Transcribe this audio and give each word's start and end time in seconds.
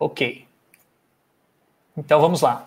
Ok. 0.00 0.46
Então 1.94 2.18
vamos 2.22 2.40
lá. 2.40 2.66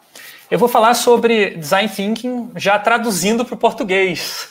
Eu 0.51 0.59
vou 0.59 0.69
falar 0.69 0.93
sobre 0.93 1.57
design 1.57 1.89
thinking 1.89 2.51
já 2.55 2.77
traduzindo 2.77 3.43
para 3.43 3.55
o 3.55 3.57
português, 3.57 4.47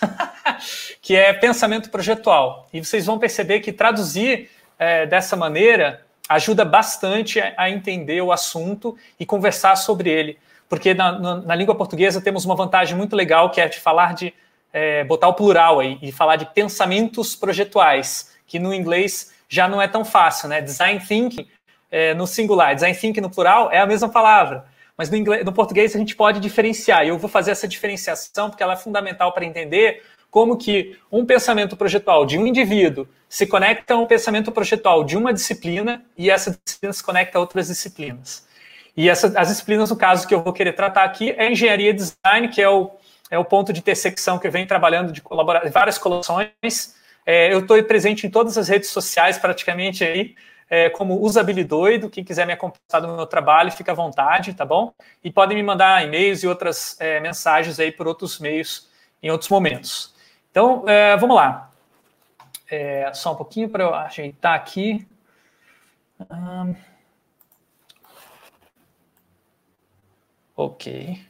que 1.01 1.15
é 1.15 1.33
pensamento 1.33 1.91
projetual. 1.91 2.69
E 2.73 2.85
vocês 2.85 3.07
vão 3.07 3.21
perceber 3.21 3.61
que 3.61 3.73
traduzir 3.73 4.51
é, 4.77 5.07
dessa 5.07 5.37
maneira 5.37 6.05
ajuda 6.29 6.65
bastante 6.65 7.41
a 7.57 7.71
entender 7.71 8.21
o 8.21 8.33
assunto 8.33 8.99
e 9.21 9.25
conversar 9.25 9.77
sobre 9.77 10.11
ele. 10.11 10.37
Porque 10.69 10.93
na, 10.93 11.13
na, 11.13 11.37
na 11.37 11.55
língua 11.55 11.77
portuguesa 11.77 12.21
temos 12.21 12.45
uma 12.45 12.57
vantagem 12.57 12.97
muito 12.97 13.15
legal 13.15 13.49
que 13.49 13.61
é 13.61 13.69
de 13.69 13.79
falar 13.79 14.15
de 14.15 14.35
é, 14.73 15.05
botar 15.05 15.29
o 15.29 15.35
plural 15.35 15.79
aí 15.79 16.01
e 16.03 16.11
falar 16.11 16.35
de 16.35 16.47
pensamentos 16.47 17.37
projetuais, 17.37 18.33
que 18.45 18.59
no 18.59 18.75
inglês 18.75 19.33
já 19.49 19.69
não 19.69 19.81
é 19.81 19.87
tão 19.87 20.05
fácil, 20.05 20.49
né? 20.49 20.61
Design 20.61 20.99
thinking 20.99 21.47
é, 21.93 22.15
no 22.15 22.27
singular, 22.27 22.75
design 22.75 22.97
thinking 22.97 23.21
no 23.21 23.31
plural 23.31 23.71
é 23.71 23.79
a 23.79 23.87
mesma 23.87 24.09
palavra. 24.09 24.65
Mas 24.97 25.11
no, 25.11 25.17
inglês, 25.17 25.45
no 25.45 25.53
português 25.53 25.95
a 25.95 25.99
gente 25.99 26.17
pode 26.17 26.41
diferenciar. 26.41 27.05
E 27.05 27.09
eu 27.09 27.19
vou 27.19 27.29
fazer 27.29 27.51
essa 27.51 27.69
diferenciação 27.69 28.49
porque 28.49 28.63
ela 28.63 28.73
é 28.73 28.77
fundamental 28.77 29.33
para 29.33 29.45
entender 29.45 30.03
como 30.31 30.57
que 30.57 30.97
um 31.11 31.27
pensamento 31.27 31.77
projetual 31.77 32.25
de 32.25 32.39
um 32.39 32.47
indivíduo 32.47 33.07
se 33.29 33.47
conecta 33.47 33.93
a 33.93 33.99
um 33.99 34.07
pensamento 34.07 34.51
projetual 34.51 35.05
de 35.05 35.17
uma 35.17 35.33
disciplina 35.33 36.03
e 36.17 36.31
essa 36.31 36.59
disciplina 36.65 36.93
se 36.95 37.05
conecta 37.05 37.37
a 37.37 37.41
outras 37.41 37.69
disciplinas. 37.69 38.47
E 38.97 39.09
essa, 39.11 39.27
as 39.39 39.49
disciplinas, 39.49 39.91
no 39.91 39.97
caso 39.97 40.27
que 40.27 40.35
eu 40.35 40.43
vou 40.43 40.53
querer 40.53 40.73
tratar 40.73 41.05
aqui, 41.05 41.35
é 41.37 41.51
engenharia 41.51 41.91
e 41.91 41.93
design, 41.93 42.49
que 42.49 42.63
é 42.63 42.69
o, 42.69 42.91
é 43.31 43.39
o 43.39 43.45
ponto 43.45 43.73
de 43.73 43.81
intersecção 43.81 44.39
que 44.39 44.49
venho 44.49 44.67
trabalhando 44.67 45.13
de 45.13 45.21
colaborar, 45.21 45.69
várias 45.71 45.99
colaborações. 45.99 46.95
É, 47.27 47.53
eu 47.53 47.61
estou 47.61 47.83
presente 47.85 48.27
em 48.27 48.31
todas 48.31 48.57
as 48.57 48.69
redes 48.69 48.89
sociais, 48.89 49.39
praticamente 49.39 50.03
aí, 50.03 50.35
é, 50.73 50.89
como 50.89 51.21
usabilidoido. 51.21 52.09
Quem 52.09 52.25
quiser 52.25 52.47
me 52.47 52.55
acompanhar 52.55 53.07
no 53.07 53.15
meu 53.15 53.27
trabalho, 53.27 53.71
fica 53.71 53.93
à 53.93 53.95
vontade, 53.95 54.55
tá 54.55 54.65
bom? 54.65 54.91
E 55.23 55.31
podem 55.31 55.55
me 55.55 55.63
mandar 55.63 56.03
e-mails 56.03 56.43
e 56.43 56.49
outras 56.49 56.99
é, 56.99 57.21
mensagens 57.21 57.79
aí 57.79 57.93
por 57.93 58.09
outros 58.09 58.39
meios 58.39 58.89
em 59.23 59.31
outros 59.31 59.51
momentos. 59.51 60.15
Então, 60.51 60.89
é, 60.89 61.15
vamos 61.19 61.37
lá. 61.37 61.71
É, 62.71 63.13
só 63.13 63.35
um 63.35 63.37
pouquinho 63.37 63.69
para 63.69 63.85
eu 63.85 63.95
ajeitar 63.95 64.55
aqui. 64.55 65.07
Um... 66.19 66.75
Ok. 70.57 71.23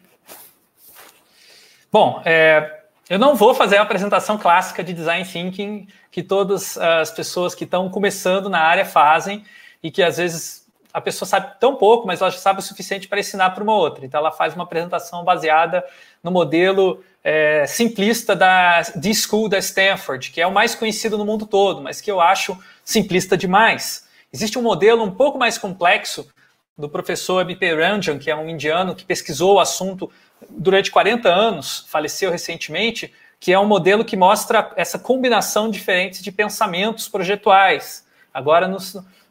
Bom, 1.90 2.22
é, 2.24 2.81
eu 3.12 3.18
não 3.18 3.34
vou 3.34 3.54
fazer 3.54 3.76
a 3.76 3.82
apresentação 3.82 4.38
clássica 4.38 4.82
de 4.82 4.94
design 4.94 5.22
thinking 5.22 5.86
que 6.10 6.22
todas 6.22 6.78
as 6.78 7.10
pessoas 7.10 7.54
que 7.54 7.64
estão 7.64 7.90
começando 7.90 8.48
na 8.48 8.58
área 8.58 8.86
fazem 8.86 9.44
e 9.82 9.90
que 9.90 10.02
às 10.02 10.16
vezes 10.16 10.66
a 10.94 10.98
pessoa 10.98 11.28
sabe 11.28 11.60
tão 11.60 11.76
pouco, 11.76 12.06
mas 12.06 12.22
ela 12.22 12.30
já 12.30 12.38
sabe 12.38 12.60
o 12.60 12.62
suficiente 12.62 13.06
para 13.06 13.20
ensinar 13.20 13.50
para 13.50 13.62
uma 13.62 13.74
outra. 13.74 14.06
Então 14.06 14.18
ela 14.18 14.32
faz 14.32 14.54
uma 14.54 14.64
apresentação 14.64 15.24
baseada 15.24 15.84
no 16.24 16.30
modelo 16.30 17.04
é, 17.22 17.66
simplista 17.66 18.34
da 18.34 18.80
D-School 18.96 19.46
da 19.46 19.58
Stanford, 19.58 20.30
que 20.30 20.40
é 20.40 20.46
o 20.46 20.50
mais 20.50 20.74
conhecido 20.74 21.18
no 21.18 21.26
mundo 21.26 21.44
todo, 21.44 21.82
mas 21.82 22.00
que 22.00 22.10
eu 22.10 22.18
acho 22.18 22.58
simplista 22.82 23.36
demais. 23.36 24.08
Existe 24.32 24.58
um 24.58 24.62
modelo 24.62 25.04
um 25.04 25.10
pouco 25.10 25.38
mais 25.38 25.58
complexo 25.58 26.26
do 26.76 26.88
professor 26.88 27.44
B.P. 27.44 27.74
Ranjan, 27.74 28.18
que 28.18 28.30
é 28.30 28.36
um 28.36 28.48
indiano 28.48 28.94
que 28.94 29.04
pesquisou 29.04 29.56
o 29.56 29.60
assunto 29.60 30.10
durante 30.48 30.90
40 30.90 31.28
anos, 31.28 31.86
faleceu 31.88 32.30
recentemente, 32.30 33.12
que 33.38 33.52
é 33.52 33.58
um 33.58 33.66
modelo 33.66 34.04
que 34.04 34.16
mostra 34.16 34.72
essa 34.76 34.98
combinação 34.98 35.70
diferente 35.70 36.22
de 36.22 36.32
pensamentos 36.32 37.08
projetuais, 37.08 38.06
agora 38.32 38.66
no, 38.68 38.78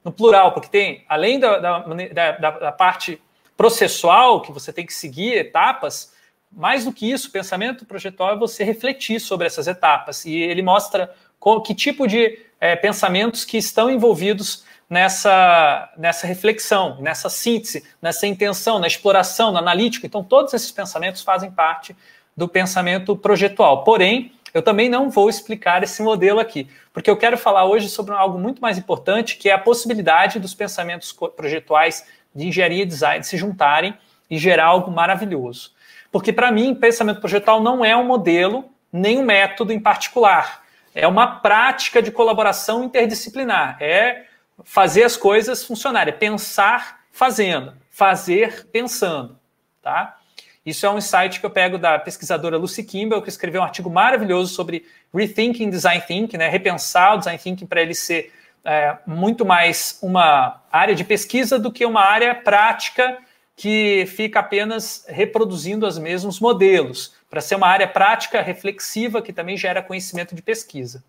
no 0.03 0.11
plural, 0.11 0.51
porque 0.53 0.69
tem, 0.69 1.05
além 1.07 1.39
da, 1.39 1.59
da, 1.59 1.79
da, 1.79 2.51
da, 2.51 2.71
parte 2.71 3.21
processual, 3.55 4.41
que 4.41 4.51
você 4.51 4.71
tem 4.71 4.85
que 4.85 4.93
seguir 4.93 5.37
etapas, 5.37 6.13
mais 6.51 6.85
do 6.85 6.91
que 6.91 7.09
isso, 7.09 7.31
pensamento 7.31 7.85
projetual 7.85 8.33
é 8.33 8.37
você 8.37 8.63
refletir 8.63 9.19
sobre 9.19 9.47
essas 9.47 9.67
etapas, 9.67 10.25
e 10.25 10.35
ele 10.35 10.61
mostra 10.61 11.13
qual, 11.39 11.61
que 11.61 11.73
tipo 11.73 12.07
de 12.07 12.37
é, 12.59 12.75
pensamentos 12.75 13.45
que 13.45 13.57
estão 13.57 13.89
envolvidos 13.89 14.63
nessa, 14.91 15.89
nessa 15.97 16.27
reflexão, 16.27 16.97
nessa 16.99 17.29
síntese, 17.29 17.81
nessa 18.01 18.27
intenção, 18.27 18.77
na 18.77 18.87
exploração, 18.87 19.49
no 19.49 19.57
analítico. 19.57 20.05
Então, 20.05 20.21
todos 20.21 20.53
esses 20.53 20.69
pensamentos 20.69 21.21
fazem 21.21 21.49
parte 21.49 21.95
do 22.35 22.45
pensamento 22.45 23.15
projetual. 23.15 23.85
Porém, 23.85 24.33
eu 24.53 24.61
também 24.61 24.89
não 24.89 25.09
vou 25.09 25.29
explicar 25.29 25.81
esse 25.81 26.03
modelo 26.03 26.41
aqui, 26.41 26.67
porque 26.91 27.09
eu 27.09 27.15
quero 27.15 27.37
falar 27.37 27.63
hoje 27.63 27.87
sobre 27.87 28.13
algo 28.13 28.37
muito 28.37 28.61
mais 28.61 28.77
importante, 28.77 29.37
que 29.37 29.49
é 29.49 29.53
a 29.53 29.57
possibilidade 29.57 30.39
dos 30.39 30.53
pensamentos 30.53 31.13
projetuais 31.37 32.05
de 32.35 32.47
engenharia 32.47 32.83
e 32.83 32.85
design 32.85 33.23
se 33.23 33.37
juntarem 33.37 33.97
e 34.29 34.37
gerar 34.37 34.65
algo 34.65 34.91
maravilhoso. 34.91 35.71
Porque, 36.11 36.33
para 36.33 36.51
mim, 36.51 36.75
pensamento 36.75 37.21
projetual 37.21 37.61
não 37.61 37.85
é 37.85 37.95
um 37.95 38.03
modelo, 38.03 38.65
nem 38.91 39.19
um 39.19 39.23
método 39.23 39.71
em 39.71 39.79
particular. 39.79 40.63
É 40.93 41.07
uma 41.07 41.39
prática 41.39 42.01
de 42.01 42.11
colaboração 42.11 42.83
interdisciplinar. 42.83 43.77
É 43.79 44.25
fazer 44.63 45.03
as 45.03 45.17
coisas 45.17 45.63
funcionarem, 45.63 46.13
é 46.13 46.17
pensar 46.17 47.01
fazendo, 47.11 47.73
fazer 47.89 48.67
pensando, 48.71 49.37
tá? 49.81 50.17
Isso 50.65 50.85
é 50.85 50.89
um 50.89 50.97
insight 50.97 51.39
que 51.39 51.45
eu 51.45 51.49
pego 51.49 51.77
da 51.77 51.97
pesquisadora 51.97 52.57
Lucy 52.57 52.83
Kimball, 52.83 53.21
que 53.21 53.29
escreveu 53.29 53.61
um 53.61 53.63
artigo 53.63 53.89
maravilhoso 53.89 54.53
sobre 54.53 54.85
rethinking 55.13 55.69
design 55.69 56.03
thinking, 56.05 56.37
né? 56.37 56.47
repensar 56.47 57.15
o 57.15 57.17
design 57.17 57.39
thinking 57.39 57.65
para 57.65 57.81
ele 57.81 57.95
ser 57.95 58.31
é, 58.63 58.95
muito 59.07 59.43
mais 59.43 59.97
uma 60.03 60.61
área 60.71 60.93
de 60.93 61.03
pesquisa 61.03 61.57
do 61.57 61.71
que 61.71 61.83
uma 61.83 62.01
área 62.01 62.35
prática 62.35 63.17
que 63.55 64.05
fica 64.07 64.39
apenas 64.39 65.05
reproduzindo 65.07 65.85
os 65.85 65.97
mesmos 65.97 66.39
modelos, 66.39 67.13
para 67.29 67.41
ser 67.41 67.55
uma 67.55 67.67
área 67.67 67.87
prática 67.87 68.41
reflexiva 68.41 69.21
que 69.21 69.33
também 69.33 69.57
gera 69.57 69.81
conhecimento 69.81 70.35
de 70.35 70.41
pesquisa. 70.41 71.03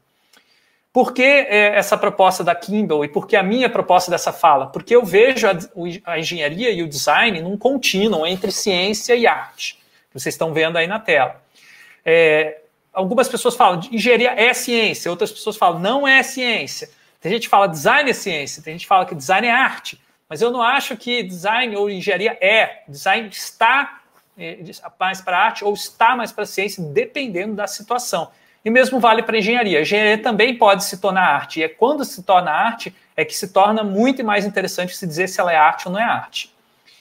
Por 0.93 1.15
que 1.15 1.23
é, 1.23 1.75
essa 1.77 1.97
proposta 1.97 2.45
da 2.45 2.55
Kimball 2.55 3.05
e 3.05 3.09
por 3.09 3.27
que 3.27 3.35
a 3.35 3.43
minha 3.43 3.71
proposta 3.71 4.11
dessa 4.11 4.33
fala? 4.33 4.67
Porque 4.67 4.95
eu 4.95 5.05
vejo 5.05 5.47
a, 5.49 5.53
a 6.05 6.19
engenharia 6.19 6.71
e 6.71 6.83
o 6.83 6.89
design 6.89 7.41
num 7.41 7.57
contínuo 7.57 8.27
entre 8.27 8.53
ciência 8.53 9.15
e 9.15 9.27
arte. 9.27 9.79
Vocês 10.13 10.35
estão 10.35 10.53
vendo 10.53 10.77
aí 10.77 10.87
na 10.87 10.99
tela. 10.99 11.41
É, 12.05 12.61
algumas 12.93 13.29
pessoas 13.29 13.57
falam 13.57 13.81
engenharia 13.91 14.33
é 14.33 14.53
ciência, 14.53 15.11
outras 15.11 15.33
pessoas 15.33 15.57
falam 15.57 15.81
não 15.81 16.07
é 16.07 16.23
ciência. 16.23 16.91
Tem 17.21 17.33
gente 17.33 17.45
que 17.45 17.49
fala 17.49 17.69
design 17.69 18.11
é 18.11 18.13
ciência, 18.13 18.63
tem 18.63 18.75
gente 18.75 18.83
que 18.83 18.89
fala 18.89 19.07
que 19.07 19.15
design 19.15 19.47
é 19.47 19.51
arte. 19.51 19.99
Mas 20.29 20.43
eu 20.43 20.51
não 20.51 20.63
acho 20.63 20.97
que 20.97 21.23
design 21.23 21.75
ou 21.77 21.89
engenharia 21.89 22.37
é. 22.41 22.83
Design 22.87 23.29
está 23.29 24.01
é, 24.37 24.59
mais 24.99 25.21
para 25.21 25.39
arte 25.39 25.65
ou 25.65 25.73
está 25.73 26.17
mais 26.17 26.33
para 26.33 26.45
ciência, 26.45 26.83
dependendo 26.83 27.55
da 27.55 27.67
situação. 27.67 28.31
E 28.65 28.71
mesmo 28.71 29.01
vale 29.01 29.23
para 29.23 29.39
engenharia. 29.39 29.79
A 29.79 29.83
engenharia 29.83 30.19
também 30.19 30.57
pode 30.57 30.85
se 30.85 30.99
tornar 30.99 31.23
arte. 31.23 31.61
E 31.61 31.63
é 31.63 31.69
quando 31.69 32.05
se 32.05 32.23
torna 32.23 32.51
arte 32.51 32.95
é 33.17 33.25
que 33.25 33.37
se 33.37 33.49
torna 33.49 33.83
muito 33.83 34.25
mais 34.25 34.45
interessante 34.45 34.97
se 34.97 35.07
dizer 35.07 35.29
se 35.29 35.41
ela 35.41 35.53
é 35.53 35.57
arte 35.57 35.89
ou 35.89 35.93
não 35.93 36.01
é 36.01 36.05
arte. 36.05 36.53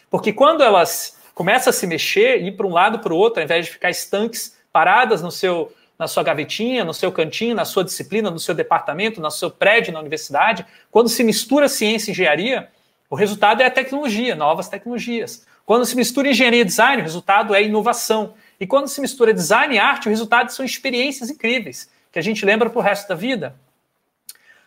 Porque 0.09 0.33
quando 0.33 0.63
elas 0.63 1.17
começam 1.33 1.69
a 1.69 1.73
se 1.73 1.87
mexer, 1.87 2.41
ir 2.43 2.57
para 2.57 2.67
um 2.67 2.73
lado 2.73 2.99
para 2.99 3.13
o 3.13 3.17
outro, 3.17 3.39
ao 3.39 3.45
invés 3.45 3.65
de 3.65 3.71
ficar 3.71 3.89
estanques, 3.89 4.57
paradas 4.71 5.21
no 5.21 5.31
seu, 5.31 5.73
na 5.97 6.07
sua 6.07 6.23
gavetinha, 6.23 6.83
no 6.83 6.93
seu 6.93 7.11
cantinho, 7.11 7.55
na 7.55 7.65
sua 7.65 7.83
disciplina, 7.83 8.29
no 8.31 8.39
seu 8.39 8.55
departamento, 8.55 9.21
no 9.21 9.31
seu 9.31 9.49
prédio, 9.49 9.93
na 9.93 9.99
universidade, 9.99 10.65
quando 10.89 11.09
se 11.09 11.23
mistura 11.23 11.69
ciência 11.69 12.09
e 12.09 12.13
engenharia, 12.13 12.69
o 13.09 13.15
resultado 13.15 13.61
é 13.61 13.65
a 13.65 13.71
tecnologia, 13.71 14.35
novas 14.35 14.69
tecnologias. 14.69 15.45
Quando 15.65 15.85
se 15.85 15.95
mistura 15.95 16.29
engenharia 16.29 16.61
e 16.61 16.65
design, 16.65 17.01
o 17.01 17.05
resultado 17.05 17.53
é 17.53 17.63
inovação. 17.63 18.33
E 18.61 18.67
quando 18.67 18.87
se 18.87 19.01
mistura 19.01 19.33
design 19.33 19.73
e 19.73 19.79
arte, 19.79 20.07
o 20.07 20.11
resultado 20.11 20.51
são 20.51 20.63
experiências 20.63 21.31
incríveis, 21.31 21.89
que 22.11 22.19
a 22.19 22.21
gente 22.21 22.45
lembra 22.45 22.69
para 22.69 22.77
o 22.77 22.81
resto 22.81 23.09
da 23.09 23.15
vida. 23.15 23.55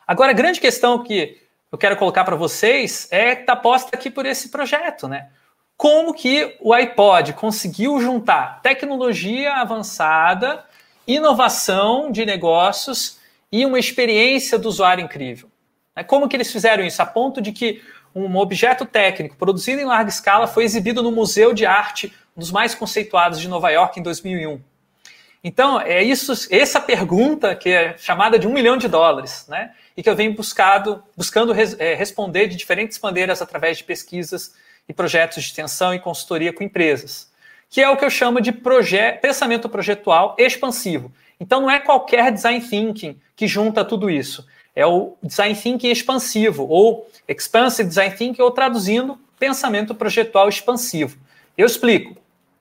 Agora, 0.04 0.32
a 0.32 0.34
grande 0.34 0.60
questão 0.60 1.00
que 1.04 1.40
eu 1.70 1.78
quero 1.78 1.96
colocar 1.96 2.24
para 2.24 2.34
vocês 2.34 3.06
é 3.12 3.34
está 3.34 3.54
posta 3.54 3.96
aqui 3.96 4.10
por 4.10 4.26
esse 4.26 4.48
projeto, 4.48 5.06
né? 5.06 5.28
Como 5.76 6.12
que 6.12 6.56
o 6.60 6.72
iPod 6.72 7.34
conseguiu 7.34 8.00
juntar 8.00 8.60
tecnologia 8.62 9.54
avançada, 9.54 10.64
inovação 11.06 12.10
de 12.10 12.26
negócios 12.26 13.20
e 13.50 13.64
uma 13.64 13.78
experiência 13.78 14.58
do 14.58 14.68
usuário 14.68 15.04
incrível? 15.04 15.48
Como 16.08 16.28
que 16.28 16.36
eles 16.36 16.50
fizeram 16.50 16.84
isso? 16.84 17.00
A 17.00 17.06
ponto 17.06 17.40
de 17.40 17.52
que 17.52 17.80
um 18.14 18.36
objeto 18.36 18.86
técnico 18.86 19.36
produzido 19.36 19.80
em 19.80 19.84
larga 19.84 20.10
escala 20.10 20.46
foi 20.46 20.64
exibido 20.64 21.02
no 21.02 21.10
Museu 21.10 21.52
de 21.52 21.66
Arte 21.66 22.12
um 22.36 22.40
dos 22.40 22.50
mais 22.50 22.74
conceituados 22.74 23.40
de 23.40 23.48
Nova 23.48 23.70
York 23.70 23.98
em 23.98 24.02
2001. 24.02 24.60
Então, 25.42 25.80
é 25.80 26.02
isso, 26.02 26.32
essa 26.50 26.80
pergunta 26.80 27.54
que 27.54 27.68
é 27.68 27.96
chamada 27.98 28.38
de 28.38 28.48
um 28.48 28.52
milhão 28.52 28.76
de 28.76 28.88
dólares, 28.88 29.44
né? 29.46 29.72
E 29.96 30.02
que 30.02 30.08
eu 30.08 30.16
venho 30.16 30.32
buscado, 30.32 31.02
buscando 31.16 31.52
res, 31.52 31.78
é, 31.78 31.94
responder 31.94 32.48
de 32.48 32.56
diferentes 32.56 32.98
maneiras 32.98 33.42
através 33.42 33.76
de 33.78 33.84
pesquisas 33.84 34.54
e 34.88 34.92
projetos 34.92 35.42
de 35.42 35.50
extensão 35.50 35.94
e 35.94 35.98
consultoria 35.98 36.52
com 36.52 36.64
empresas, 36.64 37.30
que 37.68 37.82
é 37.82 37.88
o 37.88 37.96
que 37.96 38.04
eu 38.04 38.10
chamo 38.10 38.40
de 38.40 38.52
proje 38.52 39.12
pensamento 39.20 39.68
projetual 39.68 40.34
expansivo. 40.38 41.12
Então, 41.38 41.60
não 41.60 41.70
é 41.70 41.78
qualquer 41.78 42.32
design 42.32 42.60
thinking 42.66 43.20
que 43.36 43.46
junta 43.46 43.84
tudo 43.84 44.08
isso. 44.08 44.46
É 44.74 44.86
o 44.86 45.16
design 45.22 45.54
thinking 45.54 45.90
expansivo, 45.90 46.66
ou 46.68 47.08
expansive 47.28 47.88
design 47.88 48.14
thinking, 48.14 48.42
ou 48.42 48.50
traduzindo, 48.50 49.18
pensamento 49.38 49.94
projetual 49.94 50.48
expansivo. 50.48 51.16
Eu 51.56 51.66
explico. 51.66 52.16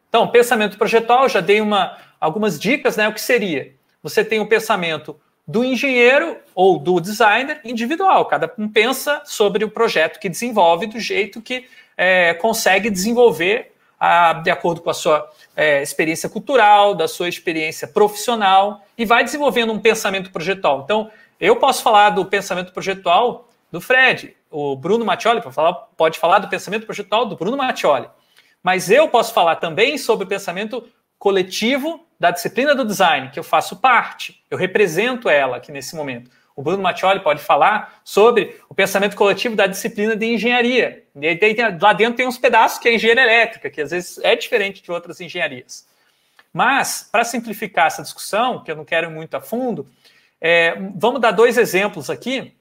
Então, 0.09 0.27
pensamento 0.27 0.77
projetual, 0.77 1.27
já 1.27 1.39
dei 1.39 1.59
uma, 1.59 1.97
algumas 2.19 2.59
dicas, 2.59 2.95
né? 2.95 3.07
O 3.07 3.13
que 3.13 3.21
seria? 3.21 3.73
Você 4.03 4.23
tem 4.23 4.39
o 4.39 4.47
pensamento 4.47 5.19
do 5.47 5.63
engenheiro 5.63 6.37
ou 6.55 6.79
do 6.79 6.99
designer 6.99 7.59
individual. 7.63 8.25
Cada 8.25 8.51
um 8.57 8.69
pensa 8.69 9.21
sobre 9.25 9.65
o 9.65 9.69
projeto 9.69 10.19
que 10.19 10.29
desenvolve 10.29 10.87
do 10.87 10.99
jeito 10.99 11.41
que 11.41 11.65
é, 11.97 12.33
consegue 12.35 12.89
desenvolver 12.89 13.71
a, 13.99 14.33
de 14.33 14.49
acordo 14.49 14.81
com 14.81 14.89
a 14.89 14.93
sua 14.93 15.29
é, 15.55 15.81
experiência 15.81 16.29
cultural, 16.29 16.95
da 16.95 17.07
sua 17.07 17.29
experiência 17.29 17.87
profissional 17.87 18.85
e 18.97 19.05
vai 19.05 19.23
desenvolvendo 19.23 19.71
um 19.71 19.79
pensamento 19.79 20.31
projetual. 20.31 20.81
Então, 20.83 21.09
eu 21.43 21.57
posso 21.57 21.83
falar 21.83 22.11
do 22.11 22.25
pensamento 22.25 22.71
projetual 22.71 23.49
do 23.69 23.81
Fred, 23.81 24.33
o 24.49 24.77
Bruno 24.77 25.03
Mattioli 25.03 25.41
pode 25.97 26.17
falar, 26.17 26.39
do 26.39 26.47
pensamento 26.47 26.85
projetual 26.85 27.25
do 27.25 27.35
Bruno 27.35 27.57
Mattioli, 27.57 28.07
mas 28.63 28.89
eu 28.89 29.09
posso 29.09 29.33
falar 29.33 29.57
também 29.57 29.97
sobre 29.97 30.25
o 30.25 30.29
pensamento 30.29 30.87
coletivo 31.19 32.07
da 32.17 32.31
disciplina 32.31 32.73
do 32.73 32.85
design, 32.85 33.29
que 33.29 33.37
eu 33.37 33.43
faço 33.43 33.75
parte, 33.75 34.41
eu 34.49 34.57
represento 34.57 35.27
ela 35.27 35.57
aqui 35.57 35.69
nesse 35.69 35.97
momento. 35.97 36.31
O 36.55 36.61
Bruno 36.61 36.81
Mattioli 36.81 37.19
pode 37.19 37.41
falar 37.41 37.99
sobre 38.05 38.57
o 38.69 38.73
pensamento 38.73 39.17
coletivo 39.17 39.53
da 39.53 39.67
disciplina 39.67 40.15
de 40.15 40.25
engenharia. 40.27 41.03
E 41.19 41.79
lá 41.81 41.91
dentro 41.91 42.15
tem 42.15 42.27
uns 42.27 42.37
pedaços 42.37 42.77
que 42.77 42.87
é 42.87 42.95
engenharia 42.95 43.23
elétrica, 43.23 43.69
que 43.69 43.81
às 43.81 43.91
vezes 43.91 44.17
é 44.19 44.33
diferente 44.35 44.81
de 44.81 44.91
outras 44.91 45.19
engenharias. 45.19 45.85
Mas, 46.53 47.09
para 47.11 47.23
simplificar 47.23 47.87
essa 47.87 48.03
discussão, 48.03 48.63
que 48.63 48.71
eu 48.71 48.75
não 48.75 48.85
quero 48.85 49.09
muito 49.09 49.35
a 49.35 49.41
fundo, 49.41 49.89
é, 50.43 50.75
vamos 50.95 51.19
dar 51.19 51.31
dois 51.31 51.57
exemplos 51.57 52.11
aqui. 52.11 52.53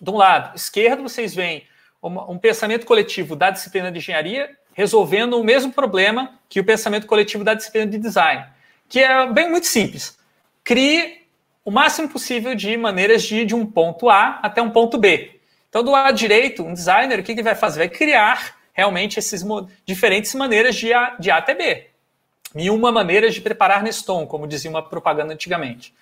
De 0.00 0.10
um 0.10 0.16
lado 0.16 0.54
esquerdo, 0.54 1.02
vocês 1.02 1.34
veem 1.34 1.66
um 2.00 2.38
pensamento 2.38 2.86
coletivo 2.86 3.34
da 3.34 3.50
disciplina 3.50 3.90
de 3.90 3.98
engenharia 3.98 4.56
resolvendo 4.74 5.40
o 5.40 5.42
mesmo 5.42 5.72
problema 5.72 6.38
que 6.48 6.60
o 6.60 6.64
pensamento 6.64 7.06
coletivo 7.06 7.42
da 7.42 7.54
disciplina 7.54 7.90
de 7.90 7.98
design 7.98 8.44
que 8.88 9.00
é 9.00 9.26
bem 9.32 9.50
muito 9.50 9.66
simples. 9.66 10.18
Crie 10.64 11.26
o 11.64 11.70
máximo 11.70 12.08
possível 12.08 12.54
de 12.54 12.76
maneiras 12.76 13.22
de 13.22 13.38
ir 13.38 13.46
de 13.46 13.54
um 13.54 13.66
ponto 13.66 14.08
A 14.08 14.38
até 14.42 14.62
um 14.62 14.70
ponto 14.70 14.98
B. 14.98 15.40
Então, 15.68 15.82
do 15.82 15.90
lado 15.90 16.16
direito, 16.16 16.62
um 16.62 16.72
designer, 16.72 17.18
o 17.18 17.22
que 17.22 17.32
ele 17.32 17.42
vai 17.42 17.54
fazer? 17.54 17.80
Vai 17.80 17.88
criar 17.88 18.56
realmente 18.72 19.18
essas 19.18 19.44
diferentes 19.84 20.34
maneiras 20.34 20.76
de 20.76 20.92
A, 20.92 21.16
de 21.18 21.30
A 21.30 21.38
até 21.38 21.54
B. 21.54 21.88
E 22.54 22.70
uma 22.70 22.92
maneira 22.92 23.28
de 23.28 23.40
preparar 23.40 23.82
Neston, 23.82 24.26
como 24.26 24.46
dizia 24.46 24.70
uma 24.70 24.82
propaganda 24.82 25.34
antigamente. 25.34 25.92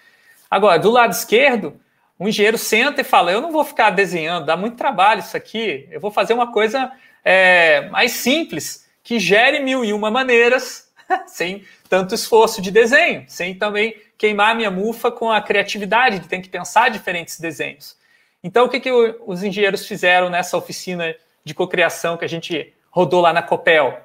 Agora, 0.54 0.78
do 0.78 0.88
lado 0.88 1.10
esquerdo, 1.10 1.80
um 2.18 2.28
engenheiro 2.28 2.56
senta 2.56 3.00
e 3.00 3.04
fala: 3.04 3.32
Eu 3.32 3.40
não 3.40 3.50
vou 3.50 3.64
ficar 3.64 3.90
desenhando, 3.90 4.46
dá 4.46 4.56
muito 4.56 4.76
trabalho 4.76 5.18
isso 5.18 5.36
aqui, 5.36 5.88
eu 5.90 5.98
vou 5.98 6.12
fazer 6.12 6.32
uma 6.32 6.52
coisa 6.52 6.92
é, 7.24 7.88
mais 7.90 8.12
simples, 8.12 8.88
que 9.02 9.18
gere 9.18 9.58
mil 9.58 9.84
e 9.84 9.92
uma 9.92 10.12
maneiras, 10.12 10.92
sem 11.26 11.64
tanto 11.88 12.14
esforço 12.14 12.62
de 12.62 12.70
desenho, 12.70 13.24
sem 13.26 13.52
também 13.56 13.96
queimar 14.16 14.54
minha 14.54 14.70
mufa 14.70 15.10
com 15.10 15.28
a 15.28 15.40
criatividade 15.40 16.20
de 16.20 16.28
ter 16.28 16.40
que 16.40 16.48
pensar 16.48 16.88
diferentes 16.88 17.40
desenhos. 17.40 17.96
Então, 18.40 18.66
o 18.66 18.68
que, 18.68 18.78
que 18.78 18.92
os 18.92 19.42
engenheiros 19.42 19.88
fizeram 19.88 20.30
nessa 20.30 20.56
oficina 20.56 21.16
de 21.44 21.52
cocriação 21.52 22.16
que 22.16 22.24
a 22.24 22.28
gente 22.28 22.72
rodou 22.92 23.20
lá 23.20 23.32
na 23.32 23.42
Copel? 23.42 23.98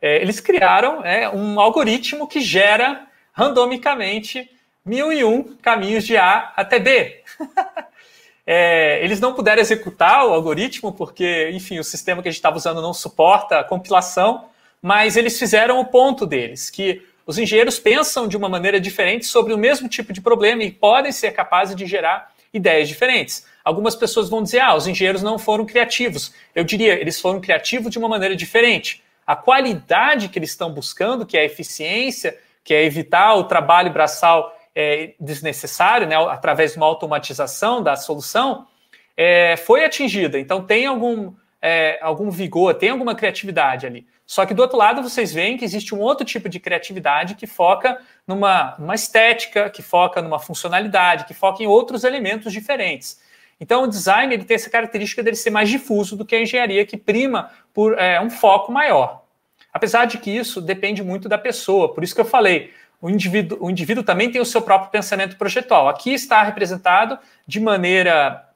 É, 0.00 0.16
eles 0.22 0.40
criaram 0.40 1.04
é, 1.04 1.28
um 1.28 1.60
algoritmo 1.60 2.26
que 2.26 2.40
gera 2.40 3.06
randomicamente 3.34 4.50
mil 4.84 5.12
e 5.12 5.24
um 5.24 5.42
caminhos 5.56 6.04
de 6.04 6.16
A 6.16 6.52
até 6.56 6.78
B. 6.78 7.22
é, 8.46 9.02
eles 9.04 9.20
não 9.20 9.34
puderam 9.34 9.60
executar 9.60 10.26
o 10.26 10.32
algoritmo 10.32 10.92
porque, 10.92 11.50
enfim, 11.52 11.78
o 11.78 11.84
sistema 11.84 12.22
que 12.22 12.28
a 12.28 12.30
gente 12.30 12.38
estava 12.38 12.56
usando 12.56 12.82
não 12.82 12.92
suporta 12.92 13.60
a 13.60 13.64
compilação, 13.64 14.46
mas 14.82 15.16
eles 15.16 15.38
fizeram 15.38 15.78
o 15.78 15.84
ponto 15.84 16.26
deles, 16.26 16.70
que 16.70 17.02
os 17.26 17.38
engenheiros 17.38 17.78
pensam 17.78 18.26
de 18.26 18.36
uma 18.36 18.48
maneira 18.48 18.80
diferente 18.80 19.26
sobre 19.26 19.52
o 19.52 19.58
mesmo 19.58 19.88
tipo 19.88 20.12
de 20.12 20.20
problema 20.20 20.64
e 20.64 20.70
podem 20.70 21.12
ser 21.12 21.32
capazes 21.32 21.76
de 21.76 21.86
gerar 21.86 22.32
ideias 22.52 22.88
diferentes. 22.88 23.46
Algumas 23.64 23.94
pessoas 23.94 24.28
vão 24.28 24.42
dizer, 24.42 24.60
ah, 24.60 24.74
os 24.74 24.86
engenheiros 24.86 25.22
não 25.22 25.38
foram 25.38 25.64
criativos. 25.64 26.32
Eu 26.54 26.64
diria, 26.64 26.94
eles 26.94 27.20
foram 27.20 27.40
criativos 27.40 27.92
de 27.92 27.98
uma 27.98 28.08
maneira 28.08 28.34
diferente. 28.34 29.02
A 29.26 29.36
qualidade 29.36 30.28
que 30.28 30.38
eles 30.38 30.50
estão 30.50 30.72
buscando, 30.72 31.24
que 31.24 31.36
é 31.36 31.42
a 31.42 31.44
eficiência, 31.44 32.36
que 32.64 32.74
é 32.74 32.84
evitar 32.84 33.34
o 33.34 33.44
trabalho 33.44 33.92
braçal 33.92 34.56
é, 34.80 35.14
desnecessário, 35.20 36.06
né, 36.06 36.16
através 36.16 36.72
de 36.72 36.78
uma 36.78 36.86
automatização 36.86 37.82
da 37.82 37.96
solução, 37.96 38.66
é, 39.14 39.54
foi 39.58 39.84
atingida. 39.84 40.38
Então 40.38 40.64
tem 40.64 40.86
algum, 40.86 41.34
é, 41.60 41.98
algum 42.00 42.30
vigor, 42.30 42.72
tem 42.74 42.88
alguma 42.88 43.14
criatividade 43.14 43.86
ali. 43.86 44.06
Só 44.24 44.46
que 44.46 44.54
do 44.54 44.62
outro 44.62 44.78
lado 44.78 45.02
vocês 45.02 45.34
veem 45.34 45.58
que 45.58 45.64
existe 45.64 45.94
um 45.94 45.98
outro 45.98 46.24
tipo 46.24 46.48
de 46.48 46.58
criatividade 46.58 47.34
que 47.34 47.46
foca 47.46 48.00
numa, 48.26 48.74
numa 48.78 48.94
estética, 48.94 49.68
que 49.68 49.82
foca 49.82 50.22
numa 50.22 50.38
funcionalidade, 50.38 51.26
que 51.26 51.34
foca 51.34 51.62
em 51.62 51.66
outros 51.66 52.02
elementos 52.02 52.50
diferentes. 52.50 53.20
Então 53.60 53.82
o 53.82 53.86
design 53.86 54.32
ele 54.32 54.44
tem 54.44 54.54
essa 54.54 54.70
característica 54.70 55.22
dele 55.22 55.36
ser 55.36 55.50
mais 55.50 55.68
difuso 55.68 56.16
do 56.16 56.24
que 56.24 56.34
a 56.34 56.40
engenharia, 56.40 56.86
que 56.86 56.96
prima 56.96 57.50
por 57.74 57.98
é, 57.98 58.18
um 58.18 58.30
foco 58.30 58.72
maior. 58.72 59.24
Apesar 59.72 60.06
de 60.06 60.16
que 60.16 60.30
isso 60.30 60.60
depende 60.60 61.02
muito 61.02 61.28
da 61.28 61.36
pessoa, 61.36 61.92
por 61.92 62.02
isso 62.02 62.14
que 62.14 62.20
eu 62.20 62.24
falei, 62.24 62.72
o 63.00 63.08
indivíduo, 63.08 63.58
o 63.60 63.70
indivíduo 63.70 64.04
também 64.04 64.30
tem 64.30 64.40
o 64.40 64.44
seu 64.44 64.60
próprio 64.60 64.90
pensamento 64.90 65.36
projetual. 65.36 65.88
Aqui 65.88 66.12
está 66.12 66.42
representado 66.42 67.18
de 67.46 67.58
maneira 67.58 68.46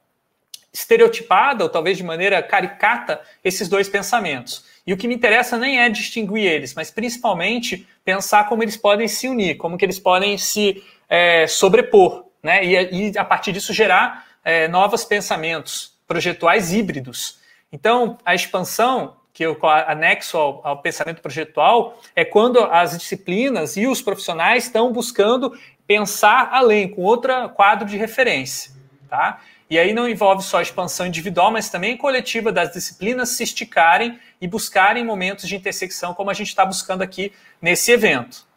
estereotipada, 0.71 1.63
ou 1.63 1.69
talvez 1.69 1.97
de 1.97 2.03
maneira 2.03 2.43
caricata, 2.43 3.21
esses 3.43 3.69
dois 3.69 3.87
pensamentos. 3.87 4.65
E 4.85 4.93
o 4.93 4.97
que 4.97 5.07
me 5.07 5.15
interessa 5.15 5.57
nem 5.57 5.79
é 5.79 5.89
distinguir 5.89 6.43
eles, 6.43 6.73
mas 6.73 6.91
principalmente 6.91 7.87
pensar 8.03 8.47
como 8.47 8.61
eles 8.61 8.77
podem 8.77 9.07
se 9.07 9.27
unir, 9.27 9.55
como 9.55 9.77
que 9.77 9.85
eles 9.85 9.97
podem 9.97 10.37
se 10.37 10.83
é, 11.09 11.47
sobrepor, 11.47 12.25
né? 12.43 12.63
E, 12.63 13.11
e, 13.11 13.17
a 13.17 13.23
partir 13.23 13.51
disso 13.51 13.73
gerar 13.73 14.27
é, 14.43 14.67
novos 14.67 15.03
pensamentos 15.05 15.93
projetuais 16.07 16.71
híbridos. 16.71 17.39
Então, 17.71 18.17
a 18.23 18.35
expansão 18.35 19.15
que 19.35 19.43
eu 19.43 19.59
anexo 19.85 20.37
ao, 20.37 20.61
ao 20.65 20.81
pensamento 20.81 21.21
projetual 21.21 21.99
é 22.15 22.23
quando 22.23 22.63
as 22.63 22.97
disciplinas 22.97 23.75
e 23.75 23.85
os 23.85 24.01
profissionais 24.01 24.63
estão 24.63 24.93
buscando 24.93 25.53
pensar 25.85 26.47
além, 26.53 26.87
com 26.87 27.01
outro 27.01 27.49
quadro 27.49 27.85
de 27.85 27.97
referência, 27.97 28.71
tá? 29.09 29.41
E 29.69 29.77
aí 29.77 29.93
não 29.93 30.07
envolve 30.07 30.41
só 30.41 30.59
a 30.59 30.61
expansão 30.61 31.05
individual, 31.05 31.51
mas 31.51 31.69
também 31.69 31.97
coletiva 31.97 32.49
das 32.49 32.71
disciplinas 32.71 33.29
se 33.29 33.43
esticarem 33.43 34.17
e 34.39 34.47
buscarem 34.47 35.03
momentos 35.03 35.49
de 35.49 35.55
intersecção, 35.57 36.13
como 36.13 36.29
a 36.29 36.33
gente 36.33 36.47
está 36.47 36.65
buscando 36.65 37.01
aqui 37.01 37.33
nesse 37.61 37.91
evento. 37.91 38.47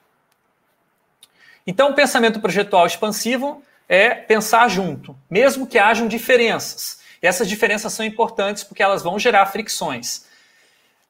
Então, 1.67 1.91
o 1.91 1.95
pensamento 1.95 2.39
projetual 2.39 2.87
expansivo 2.87 3.65
é 3.89 4.11
pensar 4.11 4.69
junto, 4.69 5.19
mesmo 5.29 5.67
que 5.67 5.77
hajam 5.77 6.07
diferenças. 6.07 7.01
E 7.21 7.27
essas 7.27 7.49
diferenças 7.49 7.93
são 7.93 8.07
importantes 8.07 8.63
porque 8.63 8.83
elas 8.83 9.03
vão 9.03 9.19
gerar 9.19 9.45
fricções. 9.47 10.28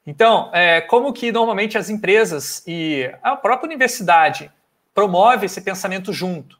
Então, 0.08 0.50
é, 0.54 0.80
como 0.80 1.12
que 1.12 1.30
normalmente 1.30 1.76
as 1.76 1.90
empresas 1.90 2.64
e 2.66 3.10
a 3.22 3.36
própria 3.36 3.66
universidade 3.66 4.50
promove 4.94 5.46
esse 5.46 5.60
pensamento 5.60 6.12
junto? 6.12 6.58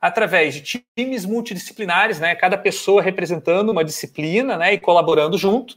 através 0.00 0.54
de 0.54 0.82
times 0.96 1.24
multidisciplinares, 1.24 2.20
né, 2.20 2.34
cada 2.34 2.56
pessoa 2.56 3.02
representando 3.02 3.70
uma 3.70 3.84
disciplina 3.84 4.56
né, 4.56 4.74
e 4.74 4.78
colaborando 4.78 5.36
junto, 5.36 5.76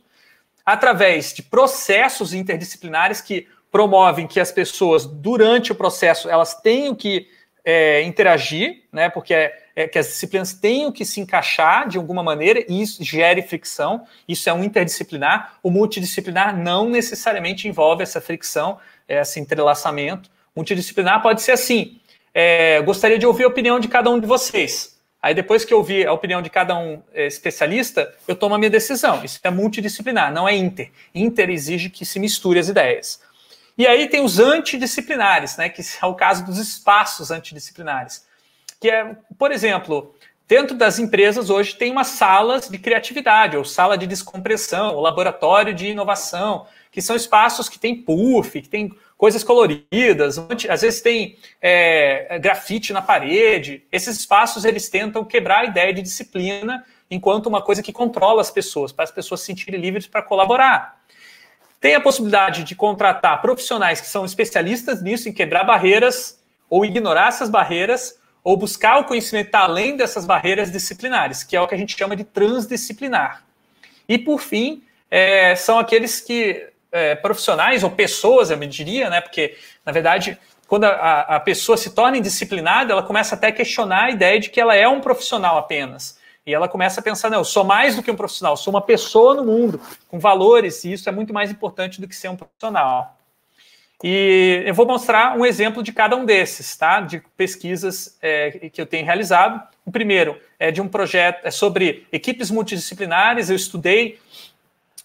através 0.66 1.34
de 1.34 1.42
processos 1.42 2.34
interdisciplinares 2.34 3.20
que 3.20 3.48
promovem 3.72 4.28
que 4.28 4.40
as 4.40 4.52
pessoas, 4.52 5.06
durante 5.06 5.72
o 5.72 5.76
processo, 5.76 6.30
elas 6.30 6.54
tenham 6.54 6.94
que 6.94 7.28
é, 7.66 8.04
interagir, 8.04 8.84
né, 8.92 9.10
porque 9.10 9.52
é, 9.76 9.84
é, 9.84 9.88
que 9.88 9.98
as 9.98 10.08
disciplinas 10.08 10.54
tenham 10.54 10.92
que 10.92 11.06
se 11.06 11.20
encaixar 11.20 11.88
de 11.88 11.98
alguma 11.98 12.24
maneira 12.24 12.64
e 12.68 12.82
isso 12.82 13.04
gere 13.04 13.42
fricção. 13.42 14.06
Isso 14.28 14.50
é 14.50 14.54
um 14.54 14.64
interdisciplinar. 14.64 15.56
O 15.64 15.70
multidisciplinar 15.70 16.58
não 16.58 16.90
necessariamente 16.90 17.68
envolve 17.68 18.04
essa 18.04 18.22
fricção, 18.22 18.78
esse 19.08 19.40
entrelaçamento. 19.40 20.30
Multidisciplinar 20.56 21.22
pode 21.22 21.42
ser 21.42 21.54
assim: 21.54 22.00
é, 22.34 22.82
gostaria 22.82 23.18
de 23.18 23.26
ouvir 23.26 23.46
a 23.46 23.48
opinião 23.48 23.80
de 23.80 23.88
cada 23.88 24.10
um 24.10 24.20
de 24.20 24.28
vocês. 24.28 25.00
Aí 25.22 25.36
depois 25.36 25.64
que 25.64 25.72
eu 25.72 25.78
ouvir 25.78 26.08
a 26.08 26.14
opinião 26.14 26.42
de 26.42 26.50
cada 26.50 26.76
um 26.76 27.02
é, 27.14 27.28
especialista, 27.28 28.12
eu 28.28 28.36
tomo 28.36 28.56
a 28.56 28.58
minha 28.58 28.72
decisão. 28.72 29.24
Isso 29.24 29.40
é 29.44 29.52
multidisciplinar, 29.52 30.34
não 30.34 30.50
é 30.50 30.56
inter. 30.56 30.92
Inter 31.14 31.50
exige 31.52 31.90
que 31.90 32.06
se 32.06 32.20
misture 32.20 32.58
as 32.58 32.70
ideias. 32.70 33.22
E 33.78 33.86
aí 33.86 34.10
tem 34.10 34.24
os 34.24 34.40
antidisciplinares, 34.40 35.58
né, 35.58 35.70
que 35.70 35.82
é 35.82 36.06
o 36.06 36.16
caso 36.16 36.44
dos 36.46 36.58
espaços 36.58 37.32
antidisciplinares. 37.32 38.26
Que 38.82 38.90
é, 38.90 39.16
por 39.38 39.52
exemplo, 39.52 40.16
dentro 40.48 40.76
das 40.76 40.98
empresas 40.98 41.52
hoje 41.52 41.76
tem 41.76 41.92
umas 41.92 42.08
salas 42.08 42.68
de 42.68 42.80
criatividade, 42.80 43.56
ou 43.56 43.64
sala 43.64 43.96
de 43.96 44.08
descompressão, 44.08 44.96
ou 44.96 45.02
laboratório 45.02 45.72
de 45.72 45.90
inovação, 45.90 46.66
que 46.92 47.00
são 47.00 47.16
espaços 47.16 47.70
que 47.70 47.78
tem 47.78 47.96
puff, 47.96 48.60
que 48.60 48.68
tem 48.68 48.92
coisas 49.16 49.44
coloridas, 49.44 50.40
às 50.68 50.82
vezes 50.82 51.00
tem 51.00 51.38
é, 51.62 52.40
grafite 52.40 52.92
na 52.92 53.04
parede. 53.04 53.84
Esses 53.92 54.18
espaços 54.18 54.66
eles 54.66 54.90
tentam 54.90 55.24
quebrar 55.24 55.60
a 55.60 55.66
ideia 55.66 55.94
de 55.94 56.02
disciplina 56.02 56.84
enquanto 57.10 57.46
uma 57.46 57.62
coisa 57.62 57.84
que 57.84 57.94
controla 57.94 58.42
as 58.42 58.50
pessoas, 58.50 58.92
para 58.92 59.04
as 59.04 59.12
pessoas 59.12 59.42
se 59.42 59.46
sentirem 59.46 59.80
livres 59.80 60.08
para 60.08 60.24
colaborar. 60.24 61.04
Tem 61.80 61.94
a 61.94 62.02
possibilidade 62.02 62.64
de 62.64 62.74
contratar 62.74 63.44
profissionais 63.44 64.02
que 64.02 64.08
são 64.08 64.26
especialistas 64.26 65.04
nisso, 65.04 65.30
em 65.30 65.34
quebrar 65.34 65.66
barreiras 65.66 66.42
ou 66.68 66.84
ignorar 66.84 67.28
essas 67.28 67.48
barreiras, 67.50 68.20
ou 68.44 68.58
buscar 68.58 69.00
o 69.00 69.06
conhecimento 69.06 69.54
além 69.56 69.96
dessas 69.96 70.26
barreiras 70.26 70.72
disciplinares, 70.72 71.44
que 71.44 71.56
é 71.56 71.62
o 71.62 71.68
que 71.68 71.76
a 71.76 71.78
gente 71.78 71.98
chama 71.98 72.16
de 72.16 72.24
transdisciplinar. 72.24 73.44
E, 74.08 74.18
por 74.18 74.40
fim, 74.40 74.84
é, 75.10 75.56
são 75.56 75.78
aqueles 75.78 76.20
que 76.20 76.68
é, 76.92 77.16
profissionais 77.16 77.84
ou 77.84 77.92
pessoas, 77.92 78.50
eu 78.50 78.58
me 78.58 78.68
diria, 78.68 79.10
né? 79.10 79.22
Porque, 79.22 79.58
na 79.86 79.92
verdade, 79.92 80.38
quando 80.68 80.86
a, 80.86 81.22
a 81.22 81.40
pessoa 81.40 81.78
se 81.78 81.92
torna 81.92 82.18
indisciplinada, 82.18 82.94
ela 82.94 83.04
começa 83.04 83.36
até 83.36 83.48
a 83.48 83.52
questionar 83.52 84.06
a 84.06 84.12
ideia 84.12 84.40
de 84.40 84.50
que 84.50 84.60
ela 84.60 84.76
é 84.76 84.88
um 84.88 85.02
profissional 85.02 85.58
apenas. 85.58 86.20
E 86.46 86.54
ela 86.54 86.68
começa 86.68 87.00
a 87.00 87.04
pensar, 87.04 87.30
não, 87.30 87.40
eu 87.40 87.46
sou 87.46 87.64
mais 87.64 87.96
do 87.96 88.02
que 88.02 88.10
um 88.10 88.16
profissional, 88.16 88.58
sou 88.58 88.74
uma 88.74 88.82
pessoa 88.82 89.36
no 89.36 89.46
mundo, 89.46 89.80
com 90.08 90.18
valores, 90.18 90.84
e 90.84 90.94
isso 90.94 91.08
é 91.08 91.12
muito 91.12 91.34
mais 91.34 91.52
importante 91.52 92.02
do 92.02 92.08
que 92.08 92.16
ser 92.16 92.30
um 92.30 92.36
profissional. 92.36 93.21
E 94.04 94.64
eu 94.66 94.74
vou 94.74 94.86
mostrar 94.86 95.38
um 95.38 95.46
exemplo 95.46 95.84
de 95.84 95.92
cada 95.92 96.16
um 96.16 96.26
desses, 96.26 96.76
tá? 96.76 97.02
De 97.02 97.22
pesquisas 97.38 98.18
é, 98.22 98.70
que 98.70 98.82
eu 98.82 98.86
tenho 98.86 99.06
realizado. 99.06 99.62
O 99.86 99.92
primeiro 99.92 100.40
é 100.58 100.72
de 100.72 100.82
um 100.82 100.88
projeto 100.88 101.46
é 101.46 101.52
sobre 101.52 102.08
equipes 102.12 102.50
multidisciplinares. 102.50 103.50
Eu 103.50 103.56
estudei 103.56 104.20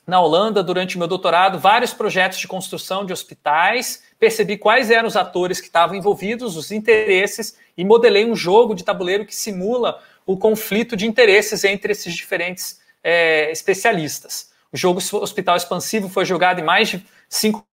na 0.07 0.21
Holanda 0.21 0.62
durante 0.62 0.97
meu 0.97 1.09
doutorado 1.09 1.59
vários 1.59 1.93
projetos 1.93 2.38
de 2.38 2.47
construção 2.47 3.05
de 3.05 3.12
hospitais, 3.12 4.05
percebi 4.19 4.57
quais 4.57 4.91
eram 4.91 5.09
os 5.09 5.17
atores 5.17 5.61
que 5.61 5.67
estavam 5.67 5.97
envolvidos, 5.97 6.57
os 6.57 6.71
interesses 6.71 7.59
e 7.76 7.85
modelei 7.85 8.25
um 8.25 8.37
jogo 8.37 8.75
de 8.75 8.85
tabuleiro 8.85 9.26
que 9.26 9.35
simula 9.35 10.00
o 10.25 10.37
conflito 10.37 10.97
de 10.97 11.07
interesses 11.07 11.65
entre 11.65 11.93
esses 11.93 12.15
diferentes 12.15 12.81
é, 13.03 13.50
especialistas. 13.50 14.53
O 14.73 14.76
jogo 14.76 15.00
Hospital 15.00 15.57
Expansivo 15.57 16.09
foi 16.09 16.25
jogado 16.25 16.61
em 16.61 16.65
mais 16.65 16.88
de 16.88 17.05
cinco 17.29 17.67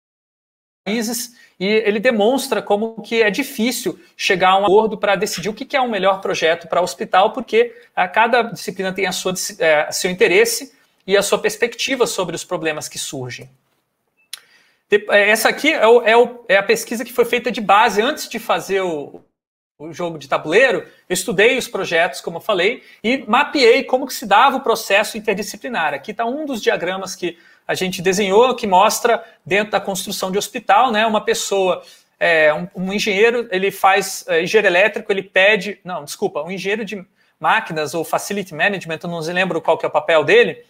países 0.83 1.35
e 1.59 1.65
ele 1.65 1.99
demonstra 1.99 2.61
como 2.61 3.01
que 3.01 3.21
é 3.21 3.29
difícil 3.29 3.99
chegar 4.17 4.49
a 4.49 4.57
um 4.57 4.65
acordo 4.65 4.97
para 4.97 5.15
decidir 5.15 5.49
o 5.49 5.53
que 5.53 5.77
é 5.77 5.81
um 5.81 5.89
melhor 5.89 6.19
projeto 6.19 6.67
para 6.67 6.81
o 6.81 6.83
hospital, 6.83 7.33
porque 7.33 7.75
a 7.95 8.07
cada 8.07 8.41
disciplina 8.41 8.91
tem 8.91 9.05
a 9.05 9.11
sua, 9.11 9.33
é, 9.59 9.91
seu 9.91 10.09
interesse 10.09 10.73
e 11.05 11.15
a 11.15 11.21
sua 11.21 11.37
perspectiva 11.37 12.07
sobre 12.07 12.35
os 12.35 12.43
problemas 12.43 12.87
que 12.89 12.97
surgem. 12.97 13.49
É, 15.09 15.29
essa 15.29 15.49
aqui 15.49 15.71
é, 15.71 15.87
o, 15.87 16.01
é, 16.01 16.17
o, 16.17 16.43
é, 16.49 16.57
a 16.57 16.63
pesquisa 16.63 17.05
que 17.05 17.13
foi 17.13 17.25
feita 17.25 17.51
de 17.51 17.61
base 17.61 18.01
antes 18.01 18.27
de 18.27 18.39
fazer 18.39 18.81
o, 18.81 19.21
o, 19.77 19.93
jogo 19.93 20.17
de 20.17 20.27
tabuleiro. 20.27 20.79
Eu 21.07 21.13
estudei 21.13 21.57
os 21.57 21.67
projetos, 21.67 22.21
como 22.21 22.37
eu 22.37 22.41
falei, 22.41 22.83
e 23.03 23.23
mapeei 23.27 23.83
como 23.83 24.07
que 24.07 24.13
se 24.13 24.25
dava 24.25 24.57
o 24.57 24.61
processo 24.61 25.17
interdisciplinar. 25.17 25.93
Aqui 25.93 26.11
está 26.11 26.25
um 26.25 26.45
dos 26.45 26.61
diagramas 26.61 27.15
que 27.15 27.37
a 27.67 27.73
gente 27.73 28.01
desenhou, 28.01 28.55
que 28.55 28.67
mostra 28.67 29.23
dentro 29.45 29.71
da 29.71 29.79
construção 29.79 30.31
de 30.31 30.37
hospital, 30.37 30.91
né, 30.91 31.05
uma 31.05 31.21
pessoa, 31.21 31.83
é, 32.19 32.53
um, 32.53 32.67
um, 32.75 32.93
engenheiro, 32.93 33.47
ele 33.51 33.71
faz 33.71 34.25
é, 34.27 34.43
engenheiro 34.43 34.67
elétrico, 34.67 35.11
ele 35.11 35.23
pede, 35.23 35.79
não, 35.83 36.03
desculpa, 36.03 36.41
um 36.43 36.51
engenheiro 36.51 36.83
de 36.85 37.05
máquinas 37.39 37.93
ou 37.93 38.03
facility 38.03 38.53
management, 38.53 38.99
eu 39.03 39.09
não 39.09 39.19
lembro 39.19 39.61
qual 39.61 39.77
que 39.77 39.85
é 39.85 39.89
o 39.89 39.91
papel 39.91 40.23
dele, 40.23 40.63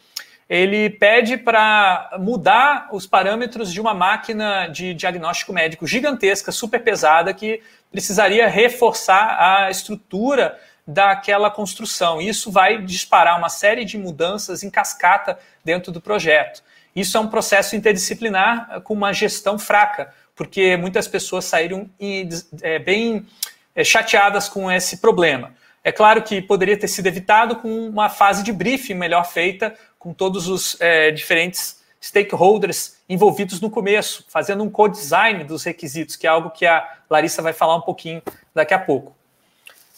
ele 0.52 0.90
pede 0.90 1.38
para 1.38 2.12
mudar 2.20 2.90
os 2.92 3.08
parâmetros 3.08 3.72
de 3.72 3.80
uma 3.80 3.94
máquina 3.94 4.68
de 4.68 4.94
diagnóstico 4.94 5.54
médico 5.54 5.88
gigantesca, 5.88 6.52
super 6.52 6.84
pesada, 6.84 7.34
que 7.34 7.62
precisaria 7.90 8.48
reforçar 8.50 9.38
a 9.40 9.72
estrutura 9.72 10.60
daquela 10.86 11.50
construção. 11.50 12.22
Isso 12.22 12.52
vai 12.52 12.82
disparar 12.82 13.38
uma 13.38 13.48
série 13.50 13.86
de 13.86 13.98
mudanças 13.98 14.62
em 14.62 14.70
cascata 14.70 15.40
dentro 15.64 15.92
do 15.92 16.02
projeto. 16.02 16.62
Isso 16.96 17.18
é 17.18 17.20
um 17.20 17.28
processo 17.28 17.76
interdisciplinar 17.76 18.82
com 18.82 18.94
uma 18.94 19.14
gestão 19.14 19.58
fraca, 19.58 20.14
porque 20.36 20.76
muitas 20.78 21.08
pessoas 21.08 21.46
saíram 21.46 21.90
é, 22.62 22.80
bem 22.80 23.26
é, 23.76 23.84
chateadas 23.84 24.50
com 24.50 24.72
esse 24.72 24.98
problema. 24.98 25.54
É 25.84 25.92
claro 25.92 26.22
que 26.22 26.42
poderia 26.42 26.78
ter 26.78 26.88
sido 26.88 27.08
evitado 27.08 27.56
com 27.56 27.88
uma 27.88 28.10
fase 28.10 28.44
de 28.44 28.52
briefing 28.52 28.94
melhor 28.94 29.26
feita, 29.26 29.74
com 29.98 30.14
todos 30.14 30.48
os 30.48 30.80
é, 30.80 31.12
diferentes 31.12 31.82
stakeholders 32.02 32.98
envolvidos 33.08 33.62
no 33.62 33.70
começo, 33.70 34.26
fazendo 34.28 34.64
um 34.64 34.70
co-design 34.70 35.44
dos 35.44 35.64
requisitos, 35.64 36.16
que 36.16 36.26
é 36.26 36.30
algo 36.30 36.50
que 36.50 36.66
a 36.66 36.88
Larissa 37.10 37.42
vai 37.42 37.54
falar 37.54 37.76
um 37.76 37.82
pouquinho 37.82 38.22
daqui 38.54 38.74
a 38.74 38.80
pouco. 38.80 39.16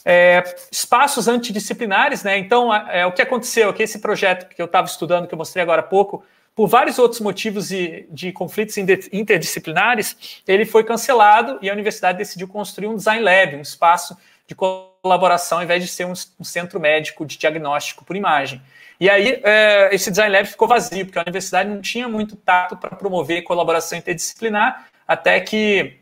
É, 0.06 0.44
espaços 0.70 1.30
antidisciplinares, 1.30 2.24
né? 2.24 2.38
Então, 2.38 2.74
é, 2.74 3.06
o 3.06 3.14
que 3.14 3.22
aconteceu 3.22 3.70
é 3.70 3.74
que 3.74 3.84
esse 3.84 4.00
projeto 4.00 4.54
que 4.54 4.62
eu 4.62 4.66
estava 4.66 4.86
estudando, 4.86 5.28
que 5.28 5.34
eu 5.34 5.38
mostrei 5.38 5.64
agora 5.64 5.80
há 5.80 5.86
pouco, 5.86 6.26
por 6.56 6.68
vários 6.68 7.00
outros 7.00 7.20
motivos 7.20 7.70
de, 7.70 8.06
de 8.10 8.32
conflitos 8.32 8.78
interdisciplinares, 8.78 10.42
ele 10.48 10.66
foi 10.66 10.84
cancelado 10.84 11.58
e 11.62 11.70
a 11.70 11.74
universidade 11.74 12.18
decidiu 12.18 12.48
construir 12.48 12.88
um 12.88 12.96
design 12.96 13.24
lab, 13.24 13.56
um 13.56 13.62
espaço 13.62 14.16
de 14.46 14.54
colaboração, 14.54 15.60
ao 15.60 15.64
invés 15.64 15.84
de 15.84 15.90
ser 15.90 16.06
um, 16.06 16.14
um 16.40 16.44
centro 16.44 16.80
médico 16.80 17.26
de 17.26 17.38
diagnóstico 17.38 18.06
por 18.06 18.16
imagem. 18.16 18.62
E 19.00 19.10
aí, 19.10 19.42
é, 19.44 19.90
esse 19.92 20.10
Design 20.10 20.34
Lab 20.34 20.48
ficou 20.48 20.68
vazio, 20.68 21.06
porque 21.06 21.18
a 21.18 21.24
universidade 21.24 21.70
não 21.70 21.82
tinha 21.82 22.08
muito 22.08 22.36
tato 22.36 22.78
para 22.78 22.96
promover 22.96 23.44
colaboração 23.44 23.98
interdisciplinar, 23.98 24.88
até 25.08 25.40
que 25.40 25.98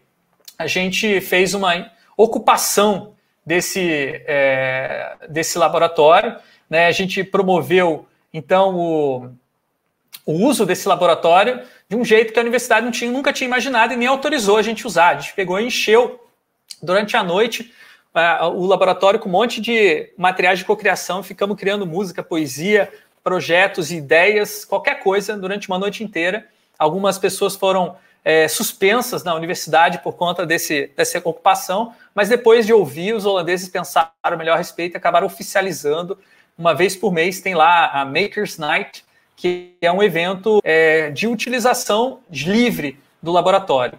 a 0.58 0.68
gente 0.68 1.20
fez 1.22 1.54
uma 1.54 1.92
ocupação 2.16 3.16
desse, 3.46 4.22
é, 4.28 5.16
desse 5.30 5.58
laboratório. 5.58 6.36
Né? 6.70 6.88
A 6.88 6.92
gente 6.92 7.24
promoveu, 7.24 8.06
então, 8.34 8.76
o, 8.76 9.32
o 10.32 10.46
uso 10.46 10.66
desse 10.66 10.88
laboratório 10.88 11.62
de 11.90 11.96
um 11.96 12.06
jeito 12.06 12.34
que 12.34 12.40
a 12.40 12.42
universidade 12.42 12.86
não 12.86 12.92
tinha, 12.92 13.12
nunca 13.12 13.34
tinha 13.34 13.48
imaginado 13.48 13.94
e 13.94 13.98
nem 13.98 14.08
autorizou 14.08 14.58
a 14.58 14.62
gente 14.62 14.88
usar. 14.88 15.10
A 15.10 15.20
gente 15.20 15.34
pegou 15.34 15.60
e 15.60 15.66
encheu 15.66 16.24
durante 16.82 17.16
a 17.16 17.24
noite 17.24 17.72
o 18.54 18.66
laboratório 18.66 19.20
com 19.20 19.30
um 19.30 19.32
monte 19.32 19.62
de 19.62 20.12
materiais 20.18 20.60
de 20.60 20.66
cocriação, 20.66 21.24
ficamos 21.24 21.58
criando 21.58 21.86
música, 21.86 22.22
poesia, 22.22 22.92
projetos, 23.24 23.92
ideias, 23.92 24.66
qualquer 24.66 24.96
coisa 25.02 25.38
durante 25.38 25.70
uma 25.70 25.80
noite 25.80 26.04
inteira. 26.04 26.46
Algumas 26.78 27.18
pessoas 27.18 27.56
foram 27.56 27.96
é, 28.26 28.48
suspensas 28.48 29.24
na 29.24 29.34
universidade 29.34 30.00
por 30.00 30.14
conta 30.14 30.46
desse, 30.46 30.92
dessa 30.96 31.20
ocupação, 31.20 31.94
mas 32.14 32.28
depois 32.28 32.66
de 32.66 32.74
ouvir, 32.74 33.14
os 33.14 33.26
holandeses 33.26 33.70
pensaram 33.70 34.12
melhor 34.38 34.56
a 34.56 34.58
respeito 34.58 34.96
e 34.96 34.98
acabaram 34.98 35.28
oficializando. 35.28 36.18
Uma 36.58 36.74
vez 36.74 36.96
por 36.96 37.14
mês 37.14 37.40
tem 37.40 37.56
lá 37.56 37.88
a 37.92 38.04
Makers 38.04 38.58
Night, 38.58 39.06
que 39.42 39.74
é 39.82 39.92
um 39.92 40.04
evento 40.04 40.62
é, 40.64 41.10
de 41.10 41.28
utilização 41.28 42.20
livre 42.30 43.00
do 43.20 43.32
laboratório. 43.32 43.98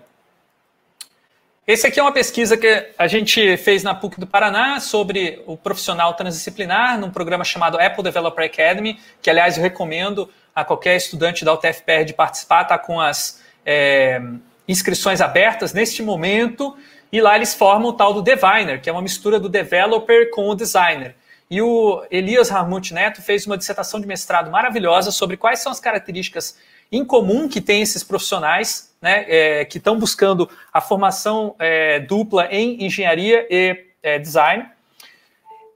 Esse 1.67 1.85
aqui 1.85 1.99
é 1.99 2.03
uma 2.03 2.13
pesquisa 2.13 2.57
que 2.57 2.91
a 2.97 3.09
gente 3.09 3.57
fez 3.57 3.83
na 3.83 3.93
PUC 3.93 4.21
do 4.21 4.27
Paraná 4.27 4.79
sobre 4.79 5.43
o 5.45 5.57
profissional 5.57 6.15
transdisciplinar, 6.15 6.97
num 6.97 7.11
programa 7.11 7.43
chamado 7.43 7.77
Apple 7.77 8.05
Developer 8.05 8.45
Academy, 8.45 9.01
que, 9.21 9.29
aliás, 9.29 9.57
eu 9.57 9.65
recomendo 9.65 10.31
a 10.55 10.65
qualquer 10.65 10.97
estudante 10.97 11.45
da 11.45 11.53
UTFPR 11.55 12.05
de 12.05 12.15
participar, 12.15 12.63
está 12.63 12.79
com 12.79 13.01
as 13.01 13.43
é, 13.67 14.23
inscrições 14.69 15.21
abertas 15.21 15.73
neste 15.73 16.05
momento, 16.05 16.77
e 17.11 17.21
lá 17.21 17.35
eles 17.35 17.53
formam 17.53 17.89
o 17.89 17.93
tal 17.93 18.15
do 18.15 18.23
Diviner, 18.23 18.81
que 18.81 18.89
é 18.89 18.93
uma 18.93 19.03
mistura 19.03 19.41
do 19.41 19.49
developer 19.49 20.31
com 20.31 20.49
o 20.49 20.55
designer. 20.55 21.17
E 21.51 21.61
o 21.61 22.05
Elias 22.11 22.49
Ramut 22.49 22.93
Neto 22.95 23.21
fez 23.21 23.47
uma 23.47 23.59
dissertação 23.59 24.01
de 24.01 24.07
mestrado 24.07 24.51
maravilhosa 24.51 25.11
sobre 25.11 25.37
quais 25.37 25.61
são 25.61 25.71
as 25.71 25.81
características 25.81 26.57
em 26.91 27.05
comum 27.05 27.49
que 27.49 27.61
tem 27.61 27.83
esses 27.83 28.05
profissionais 28.05 28.95
né, 29.01 29.25
é, 29.27 29.65
que 29.65 29.79
estão 29.79 29.99
buscando 29.99 30.49
a 30.73 30.81
formação 30.81 31.55
é, 31.59 32.01
dupla 32.01 32.47
em 32.51 32.85
engenharia 32.85 33.47
e 33.51 33.87
é, 34.03 34.19
design, 34.19 34.69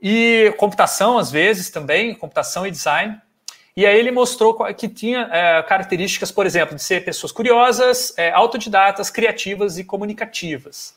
e 0.00 0.54
computação, 0.58 1.18
às 1.18 1.30
vezes, 1.30 1.70
também, 1.70 2.14
computação 2.14 2.66
e 2.66 2.70
design. 2.70 3.20
E 3.76 3.85
aí 3.85 3.99
ele 3.99 4.11
mostrou 4.11 4.54
que 4.75 4.88
tinha 4.88 5.28
é, 5.32 5.62
características, 5.62 6.30
por 6.30 6.46
exemplo, 6.46 6.76
de 6.76 6.82
ser 6.82 7.04
pessoas 7.04 7.32
curiosas, 7.32 8.12
é, 8.16 8.30
autodidatas, 8.30 9.11
criativas 9.11 9.78
e 9.78 9.85
comunicativas. 9.85 10.94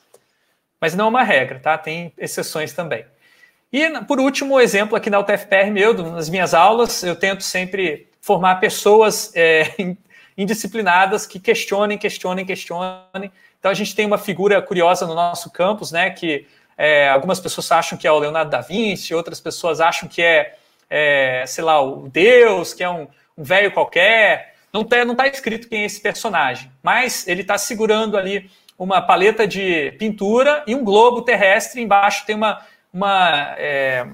Mas 0.80 0.96
não 0.96 1.06
é 1.06 1.10
uma 1.10 1.24
regra, 1.24 1.60
tá? 1.60 1.78
Tem 1.78 2.14
exceções 2.18 2.72
também. 2.74 3.06
E, 3.72 3.88
por 4.02 4.20
último, 4.20 4.56
o 4.56 4.60
exemplo 4.60 4.96
aqui 4.96 5.10
da 5.10 5.20
UTFPR 5.20 5.70
meu, 5.72 5.94
nas 5.94 6.30
minhas 6.30 6.54
aulas, 6.54 7.04
eu 7.04 7.16
tento 7.16 7.44
sempre 7.44 8.08
formar 8.20 8.56
pessoas 8.56 9.32
é, 9.36 9.96
indisciplinadas 10.38 11.26
que 11.26 11.40
questionem, 11.40 11.98
questionem, 11.98 12.46
questionem. 12.46 13.32
Então 13.60 13.70
a 13.70 13.74
gente 13.74 13.96
tem 13.96 14.06
uma 14.06 14.18
figura 14.18 14.62
curiosa 14.62 15.06
no 15.06 15.14
nosso 15.14 15.52
campus, 15.52 15.92
né? 15.92 16.10
Que 16.10 16.48
é, 16.78 17.10
algumas 17.10 17.40
pessoas 17.40 17.72
acham 17.72 17.98
que 17.98 18.08
é 18.08 18.12
o 18.12 18.18
Leonardo 18.18 18.50
da 18.50 18.62
Vinci, 18.62 19.14
outras 19.14 19.40
pessoas 19.40 19.82
acham 19.82 20.08
que 20.08 20.22
é, 20.22 20.56
é 20.90 21.44
sei 21.46 21.64
lá, 21.64 21.82
o 21.82 22.08
Deus, 22.10 22.74
que 22.74 22.84
é 22.84 22.90
um, 22.90 23.08
um 23.38 23.44
velho 23.44 23.72
qualquer. 23.72 24.56
Não 24.72 24.82
está 24.82 25.04
não 25.04 25.16
tá 25.16 25.28
escrito 25.28 25.68
quem 25.68 25.82
é 25.82 25.86
esse 25.86 26.00
personagem, 26.00 26.72
mas 26.82 27.28
ele 27.28 27.42
está 27.42 27.58
segurando 27.58 28.18
ali 28.18 28.50
uma 28.78 29.02
paleta 29.02 29.46
de 29.46 29.92
pintura 30.00 30.64
e 30.66 30.74
um 30.74 30.84
globo 30.84 31.22
terrestre. 31.22 31.82
Embaixo 31.82 32.26
tem 32.26 32.36
uma, 32.36 32.66
uma, 32.94 33.56
é, 33.58 34.08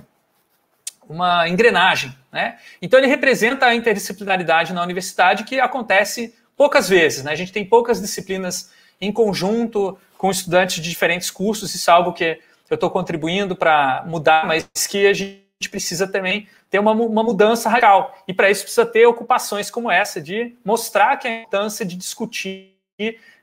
uma 1.08 1.48
engrenagem. 1.48 2.16
Né? 2.32 2.58
Então, 2.82 3.00
ele 3.00 3.08
representa 3.08 3.66
a 3.66 3.76
interdisciplinaridade 3.76 4.74
na 4.74 4.84
universidade 4.84 5.44
que 5.44 5.60
acontece 5.60 6.36
poucas 6.56 6.90
vezes. 6.90 7.24
Né? 7.24 7.32
A 7.32 7.36
gente 7.36 7.52
tem 7.52 7.66
poucas 7.66 8.02
disciplinas 8.02 8.72
em 9.00 9.12
conjunto 9.12 9.98
com 10.18 10.32
estudantes 10.32 10.78
de 10.78 10.90
diferentes 10.90 11.30
cursos, 11.30 11.76
isso 11.76 11.90
é 11.90 11.94
algo 11.94 12.14
que 12.14 12.40
eu 12.70 12.76
estou 12.76 12.90
contribuindo 12.90 13.56
para 13.56 14.04
mudar, 14.08 14.46
mas 14.48 14.66
que 14.90 15.06
a 15.06 15.14
gente 15.14 15.70
precisa 15.70 16.08
também 16.08 16.48
ter 16.70 16.80
uma, 16.80 16.92
uma 16.92 17.24
mudança 17.24 17.70
radical. 17.70 18.18
E 18.28 18.34
para 18.34 18.50
isso 18.50 18.64
precisa 18.64 18.86
ter 18.86 19.06
ocupações 19.06 19.70
como 19.70 19.92
essa, 19.92 20.22
de 20.22 20.56
mostrar 20.64 21.18
que 21.18 21.28
a 21.28 21.42
importância 21.42 21.86
de 21.86 21.96
discutir 21.96 22.74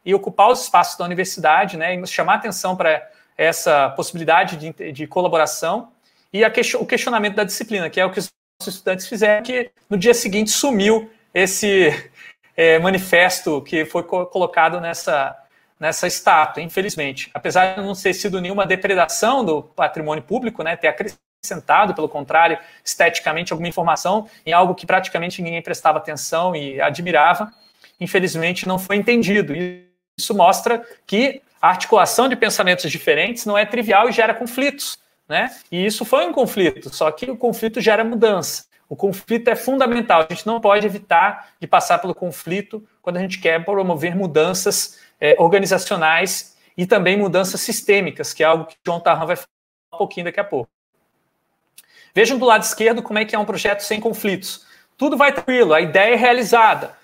e 0.04 0.14
ocupar 0.14 0.50
os 0.50 0.62
espaços 0.62 0.96
da 0.98 1.04
universidade, 1.04 1.76
né, 1.76 1.94
e 1.94 2.06
chamar 2.06 2.34
atenção 2.34 2.76
para 2.76 3.08
essa 3.42 3.90
possibilidade 3.90 4.56
de, 4.56 4.92
de 4.92 5.06
colaboração 5.06 5.92
e 6.32 6.42
o 6.44 6.86
questionamento 6.86 7.34
da 7.34 7.44
disciplina, 7.44 7.90
que 7.90 8.00
é 8.00 8.06
o 8.06 8.10
que 8.10 8.18
os 8.18 8.30
estudantes 8.66 9.06
fizeram, 9.06 9.42
que 9.42 9.70
no 9.90 9.98
dia 9.98 10.14
seguinte 10.14 10.50
sumiu 10.50 11.10
esse 11.34 11.90
é, 12.56 12.78
manifesto 12.78 13.60
que 13.62 13.84
foi 13.84 14.02
co 14.02 14.26
colocado 14.26 14.80
nessa, 14.80 15.36
nessa 15.78 16.06
estátua, 16.06 16.62
infelizmente. 16.62 17.30
Apesar 17.34 17.74
de 17.74 17.82
não 17.82 17.94
ter 17.94 18.14
sido 18.14 18.40
nenhuma 18.40 18.64
depredação 18.64 19.44
do 19.44 19.62
patrimônio 19.62 20.22
público, 20.22 20.62
né, 20.62 20.76
ter 20.76 20.88
acrescentado, 20.88 21.94
pelo 21.94 22.08
contrário, 22.08 22.58
esteticamente 22.84 23.52
alguma 23.52 23.68
informação 23.68 24.28
em 24.46 24.52
algo 24.52 24.74
que 24.74 24.86
praticamente 24.86 25.42
ninguém 25.42 25.60
prestava 25.60 25.98
atenção 25.98 26.54
e 26.54 26.80
admirava, 26.80 27.52
infelizmente 28.00 28.66
não 28.66 28.78
foi 28.78 28.96
entendido. 28.96 29.52
Isso 30.16 30.34
mostra 30.34 30.86
que 31.06 31.42
a 31.62 31.68
articulação 31.68 32.28
de 32.28 32.34
pensamentos 32.34 32.90
diferentes 32.90 33.46
não 33.46 33.56
é 33.56 33.64
trivial 33.64 34.08
e 34.08 34.12
gera 34.12 34.34
conflitos. 34.34 34.98
Né? 35.28 35.54
E 35.70 35.86
isso 35.86 36.04
foi 36.04 36.26
um 36.26 36.32
conflito, 36.32 36.92
só 36.92 37.08
que 37.12 37.30
o 37.30 37.36
conflito 37.36 37.80
gera 37.80 38.02
mudança. 38.02 38.66
O 38.88 38.96
conflito 38.96 39.48
é 39.48 39.54
fundamental. 39.54 40.26
A 40.28 40.34
gente 40.34 40.46
não 40.46 40.60
pode 40.60 40.84
evitar 40.84 41.52
de 41.60 41.66
passar 41.66 41.98
pelo 41.98 42.14
conflito 42.14 42.86
quando 43.00 43.16
a 43.16 43.20
gente 43.20 43.38
quer 43.40 43.64
promover 43.64 44.14
mudanças 44.14 44.98
é, 45.20 45.36
organizacionais 45.38 46.56
e 46.76 46.84
também 46.84 47.16
mudanças 47.16 47.60
sistêmicas, 47.60 48.34
que 48.34 48.42
é 48.42 48.46
algo 48.46 48.66
que 48.66 48.76
João 48.84 49.00
Tarran 49.00 49.24
vai 49.24 49.36
falar 49.36 49.48
um 49.94 49.98
pouquinho 49.98 50.24
daqui 50.24 50.40
a 50.40 50.44
pouco. 50.44 50.68
Vejam 52.14 52.36
do 52.36 52.44
lado 52.44 52.64
esquerdo 52.64 53.02
como 53.02 53.18
é 53.18 53.24
que 53.24 53.34
é 53.34 53.38
um 53.38 53.44
projeto 53.44 53.80
sem 53.80 54.00
conflitos. 54.00 54.66
Tudo 54.98 55.16
vai 55.16 55.32
tranquilo, 55.32 55.72
a 55.72 55.80
ideia 55.80 56.12
é 56.12 56.16
realizada. 56.16 56.94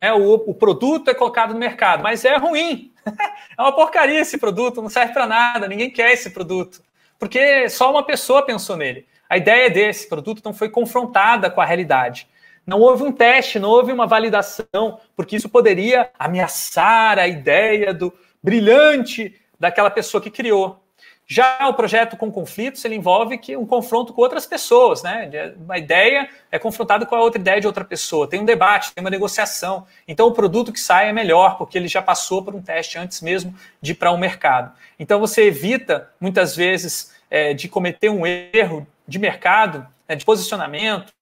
Né? 0.00 0.12
O, 0.12 0.34
o 0.34 0.54
produto 0.54 1.10
é 1.10 1.14
colocado 1.14 1.52
no 1.52 1.58
mercado, 1.58 2.02
mas 2.02 2.24
é 2.24 2.36
ruim. 2.36 2.92
é 3.06 3.62
uma 3.62 3.72
porcaria 3.72 4.20
esse 4.20 4.38
produto, 4.38 4.82
não 4.82 4.88
serve 4.88 5.12
para 5.12 5.26
nada, 5.26 5.68
ninguém 5.68 5.90
quer 5.90 6.12
esse 6.12 6.30
produto. 6.30 6.82
Porque 7.18 7.68
só 7.68 7.90
uma 7.90 8.02
pessoa 8.02 8.44
pensou 8.44 8.76
nele. 8.76 9.06
A 9.28 9.36
ideia 9.36 9.70
desse 9.70 10.08
produto 10.08 10.42
não 10.44 10.54
foi 10.54 10.68
confrontada 10.68 11.50
com 11.50 11.60
a 11.60 11.64
realidade. 11.64 12.28
Não 12.66 12.80
houve 12.80 13.04
um 13.04 13.12
teste, 13.12 13.58
não 13.58 13.68
houve 13.68 13.92
uma 13.92 14.06
validação, 14.06 14.98
porque 15.14 15.36
isso 15.36 15.48
poderia 15.48 16.10
ameaçar 16.18 17.18
a 17.18 17.26
ideia 17.26 17.94
do 17.94 18.12
brilhante 18.42 19.40
daquela 19.58 19.90
pessoa 19.90 20.20
que 20.20 20.30
criou. 20.30 20.82
Já 21.28 21.68
o 21.68 21.74
projeto 21.74 22.16
com 22.16 22.30
conflitos, 22.30 22.84
ele 22.84 22.94
envolve 22.94 23.36
que 23.36 23.56
um 23.56 23.66
confronto 23.66 24.12
com 24.12 24.22
outras 24.22 24.46
pessoas, 24.46 25.02
né? 25.02 25.54
Uma 25.56 25.76
ideia 25.76 26.30
é 26.52 26.58
confrontada 26.58 27.04
com 27.04 27.16
a 27.16 27.20
outra 27.20 27.40
ideia 27.40 27.60
de 27.60 27.66
outra 27.66 27.84
pessoa. 27.84 28.28
Tem 28.28 28.40
um 28.40 28.44
debate, 28.44 28.92
tem 28.92 29.02
uma 29.02 29.10
negociação. 29.10 29.84
Então 30.06 30.28
o 30.28 30.32
produto 30.32 30.72
que 30.72 30.78
sai 30.78 31.08
é 31.08 31.12
melhor, 31.12 31.58
porque 31.58 31.76
ele 31.76 31.88
já 31.88 32.00
passou 32.00 32.44
por 32.44 32.54
um 32.54 32.62
teste 32.62 32.96
antes 32.96 33.20
mesmo 33.20 33.52
de 33.82 33.90
ir 33.90 33.94
para 33.96 34.12
o 34.12 34.14
um 34.14 34.18
mercado. 34.18 34.72
Então 35.00 35.18
você 35.18 35.42
evita, 35.42 36.08
muitas 36.20 36.54
vezes, 36.54 37.12
é, 37.28 37.52
de 37.52 37.68
cometer 37.68 38.08
um 38.08 38.24
erro 38.24 38.86
de 39.06 39.18
mercado, 39.18 39.84
né, 40.08 40.14
de 40.14 40.24
posicionamento, 40.24 41.12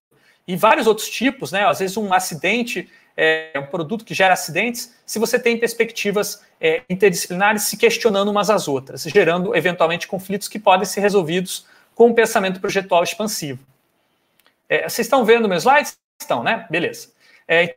e 0.47 0.55
vários 0.55 0.87
outros 0.87 1.09
tipos, 1.09 1.51
né? 1.51 1.67
Às 1.67 1.79
vezes 1.79 1.97
um 1.97 2.13
acidente 2.13 2.91
é 3.17 3.53
um 3.57 3.67
produto 3.67 4.05
que 4.05 4.15
gera 4.15 4.35
acidentes, 4.35 4.95
se 5.07 5.19
você 5.19 5.39
tem 5.39 5.59
perspectivas 5.59 6.45
é, 6.61 6.83
interdisciplinares 6.89 7.63
se 7.63 7.77
questionando 7.77 8.31
umas 8.31 8.51
às 8.51 8.67
outras, 8.67 9.03
gerando 9.05 9.55
eventualmente 9.55 10.09
conflitos 10.09 10.49
que 10.49 10.59
podem 10.59 10.85
ser 10.85 11.01
resolvidos 11.01 11.67
com 11.95 12.09
um 12.09 12.15
pensamento 12.15 12.61
projetual 12.61 13.03
expansivo. 13.03 13.65
É, 14.69 14.89
vocês 14.89 15.07
estão 15.07 15.25
vendo 15.25 15.49
meus 15.49 15.63
slides? 15.63 15.97
Estão, 16.21 16.43
né? 16.43 16.67
Beleza. 16.71 17.13
É, 17.47 17.77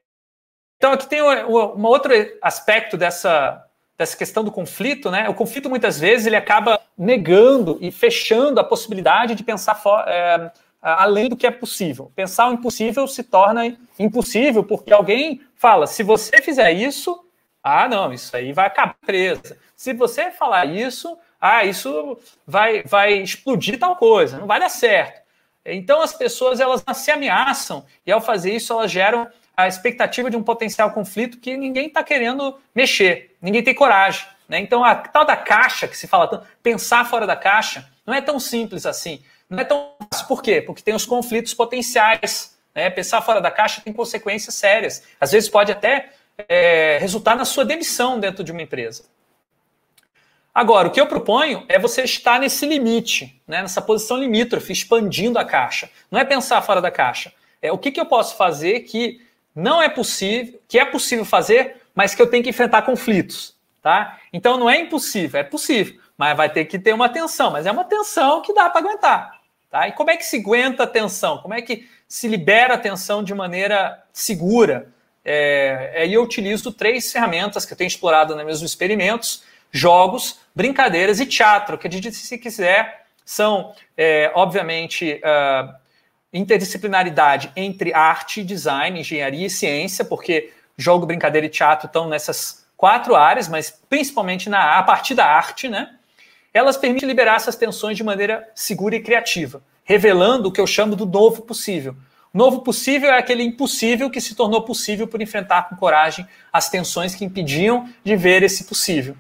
então 0.78 0.93
aqui 0.93 1.08
tem 1.08 1.21
um 1.21 1.86
outro 1.86 2.13
aspecto 2.41 2.97
dessa, 2.97 3.65
dessa 3.97 4.15
questão 4.15 4.43
do 4.43 4.52
conflito, 4.52 5.12
né? 5.12 5.28
O 5.28 5.34
conflito 5.34 5.69
muitas 5.69 6.00
vezes 6.00 6.28
ele 6.28 6.36
acaba 6.36 6.80
negando 6.97 7.78
e 7.82 7.91
fechando 7.91 8.60
a 8.60 8.63
possibilidade 8.63 9.36
de 9.36 9.43
pensar 9.43 9.82
é, 10.08 10.52
além 10.93 11.28
do 11.28 11.36
que 11.36 11.45
é 11.45 11.52
possível. 11.52 12.12
Pensar 12.15 12.50
o 12.50 12.54
impossível 12.54 13.08
se 13.08 13.23
torna 13.23 13.78
impossível 14.00 14.63
porque 14.63 14.93
alguém 14.93 15.41
fala: 15.56 15.86
se 15.88 16.04
você 16.04 16.41
fizer 16.41 16.71
isso, 16.71 17.26
ah, 17.63 17.88
não, 17.88 18.13
isso 18.13 18.36
aí 18.36 18.54
vai 18.54 18.67
acabar 18.67 18.95
presa. 19.06 19.58
Se 19.76 19.93
você 19.93 20.32
falar 20.32 20.65
isso, 20.65 21.17
ah, 21.39 21.65
isso 21.65 22.17
vai, 22.45 22.84
vai 22.84 23.13
explodir 23.15 23.78
tal 23.78 23.95
coisa, 23.95 24.38
não 24.38 24.47
vai 24.47 24.60
dar 24.60 24.69
certo. 24.69 25.21
Então 25.65 26.02
as 26.02 26.13
pessoas 26.13 26.62
elas 26.62 26.84
se 26.93 27.12
ameaçam 27.12 27.86
e 28.06 28.12
ao 28.12 28.21
fazer 28.21 28.56
isso 28.56 28.71
elas 28.71 28.89
geram 28.89 29.28
a 29.56 29.67
expectativa 29.67 30.30
de 30.30 30.38
um 30.38 30.43
potencial 30.43 30.91
conflito 30.91 31.39
que 31.39 31.58
ninguém 31.58 31.88
está 31.88 32.04
querendo 32.04 32.58
mexer, 32.73 33.36
ninguém 33.41 33.63
tem 33.63 33.76
coragem. 33.76 34.26
Né? 34.47 34.60
Então 34.60 34.84
a 34.84 34.95
tal 34.95 35.26
da 35.26 35.36
caixa 35.36 35.88
que 35.88 35.97
se 35.97 36.08
fala 36.08 36.28
tanto, 36.28 36.47
pensar 36.63 37.04
fora 37.06 37.28
da 37.28 37.36
caixa, 37.36 37.86
não 38.06 38.13
é 38.13 38.21
tão 38.21 38.39
simples 38.39 38.86
assim. 38.86 39.21
Não 39.50 39.60
é 39.60 39.64
tão 39.64 39.92
fácil. 40.12 40.28
Por 40.28 40.42
quê? 40.42 40.62
Porque 40.62 40.82
tem 40.82 40.94
os 40.94 41.06
conflitos 41.06 41.54
potenciais. 41.54 42.58
Né? 42.74 42.90
Pensar 42.90 43.22
fora 43.22 43.42
da 43.42 43.52
caixa 43.52 43.82
tem 43.82 43.94
consequências 43.94 44.56
sérias. 44.56 45.04
Às 45.20 45.32
vezes 45.32 45.50
pode 45.50 45.72
até 45.72 46.10
é, 46.48 46.98
resultar 47.00 47.36
na 47.36 47.46
sua 47.46 47.66
demissão 47.66 48.20
dentro 48.20 48.44
de 48.44 48.52
uma 48.52 48.62
empresa. 48.62 49.04
Agora, 50.54 50.88
o 50.88 50.92
que 50.92 51.00
eu 51.00 51.06
proponho 51.06 51.64
é 51.70 51.78
você 51.78 52.02
estar 52.02 52.40
nesse 52.40 52.66
limite, 52.66 53.40
né, 53.48 53.62
nessa 53.62 53.80
posição 53.80 54.18
limítrofe, 54.18 54.74
expandindo 54.74 55.38
a 55.38 55.46
caixa. 55.46 55.88
Não 56.10 56.20
é 56.20 56.26
pensar 56.26 56.62
fora 56.64 56.82
da 56.82 56.90
caixa. 56.90 57.32
É 57.62 57.72
o 57.72 57.78
que, 57.78 57.92
que 57.92 58.00
eu 58.00 58.08
posso 58.08 58.36
fazer 58.36 58.80
que 58.82 59.22
não 59.56 59.82
é 59.82 59.88
possível, 59.88 60.60
que 60.68 60.80
é 60.80 60.86
possível 60.86 61.26
fazer, 61.26 61.78
mas 61.94 62.16
que 62.16 62.22
eu 62.22 62.28
tenho 62.28 62.44
que 62.44 62.50
enfrentar 62.50 62.82
conflitos. 62.82 63.56
Tá? 63.84 64.20
Então 64.34 64.58
não 64.58 64.70
é 64.70 64.80
impossível, 64.80 65.40
é 65.40 65.44
possível, 65.44 66.00
mas 66.18 66.36
vai 66.36 66.50
ter 66.50 66.66
que 66.66 66.78
ter 66.78 66.92
uma 66.92 67.08
tensão, 67.08 67.52
mas 67.52 67.66
é 67.66 67.72
uma 67.72 67.84
tensão 67.86 68.42
que 68.42 68.54
dá 68.54 68.70
para 68.70 68.82
aguentar. 68.82 69.37
Tá? 69.69 69.88
E 69.88 69.91
como 69.91 70.10
é 70.10 70.17
que 70.17 70.25
se 70.25 70.38
aguenta 70.38 70.84
a 70.84 70.88
tensão? 70.88 71.39
Como 71.39 71.53
é 71.53 71.62
que 71.62 71.88
se 72.08 72.27
libera 72.27 72.75
a 72.75 72.77
tensão 72.77 73.23
de 73.23 73.34
maneira 73.34 74.03
segura? 74.13 74.89
É, 75.23 75.93
aí 75.97 76.13
eu 76.13 76.23
utilizo 76.23 76.71
três 76.71 77.12
ferramentas 77.12 77.65
que 77.65 77.73
eu 77.73 77.77
tenho 77.77 77.88
explorado 77.88 78.36
nos 78.36 78.45
meus 78.45 78.62
experimentos: 78.62 79.43
jogos, 79.71 80.39
brincadeiras 80.56 81.19
e 81.19 81.25
teatro, 81.25 81.77
que, 81.77 82.12
se 82.12 82.38
quiser, 82.38 83.08
são, 83.25 83.73
é, 83.97 84.32
obviamente, 84.34 85.21
uh, 85.21 85.75
interdisciplinaridade 86.32 87.51
entre 87.58 87.93
arte, 87.93 88.41
design, 88.41 89.01
engenharia 89.01 89.47
e 89.47 89.49
ciência, 89.49 90.06
porque 90.06 90.53
jogo, 90.77 91.06
brincadeira 91.06 91.47
e 91.47 91.49
teatro 91.49 91.88
estão 91.88 92.08
nessas 92.08 92.65
quatro 92.77 93.15
áreas, 93.15 93.49
mas 93.49 93.69
principalmente 93.89 94.49
na, 94.49 94.77
a 94.77 94.84
partir 94.84 95.13
da 95.13 95.25
arte, 95.25 95.67
né? 95.67 95.97
Elas 96.58 96.78
permitem 96.78 97.08
liberar 97.08 97.36
essas 97.36 97.56
tensões 97.56 97.96
de 97.96 98.04
maneira 98.04 98.50
segura 98.56 98.96
e 98.96 99.02
criativa, 99.02 99.62
revelando 99.84 100.50
o 100.50 100.52
que 100.52 100.60
eu 100.60 100.67
chamo 100.67 100.96
do 100.96 101.06
novo 101.06 101.43
possível. 101.43 101.96
O 102.34 102.38
novo 102.38 102.62
possível 102.62 103.10
é 103.10 103.17
aquele 103.17 103.43
impossível 103.43 104.10
que 104.10 104.20
se 104.20 104.36
tornou 104.36 104.62
possível 104.63 105.08
por 105.08 105.22
enfrentar 105.22 105.70
com 105.70 105.76
coragem 105.76 106.28
as 106.52 106.70
tensões 106.70 107.15
que 107.15 107.24
impediam 107.24 107.89
de 108.04 108.15
ver 108.15 108.43
esse 108.43 108.65
possível. 108.65 109.15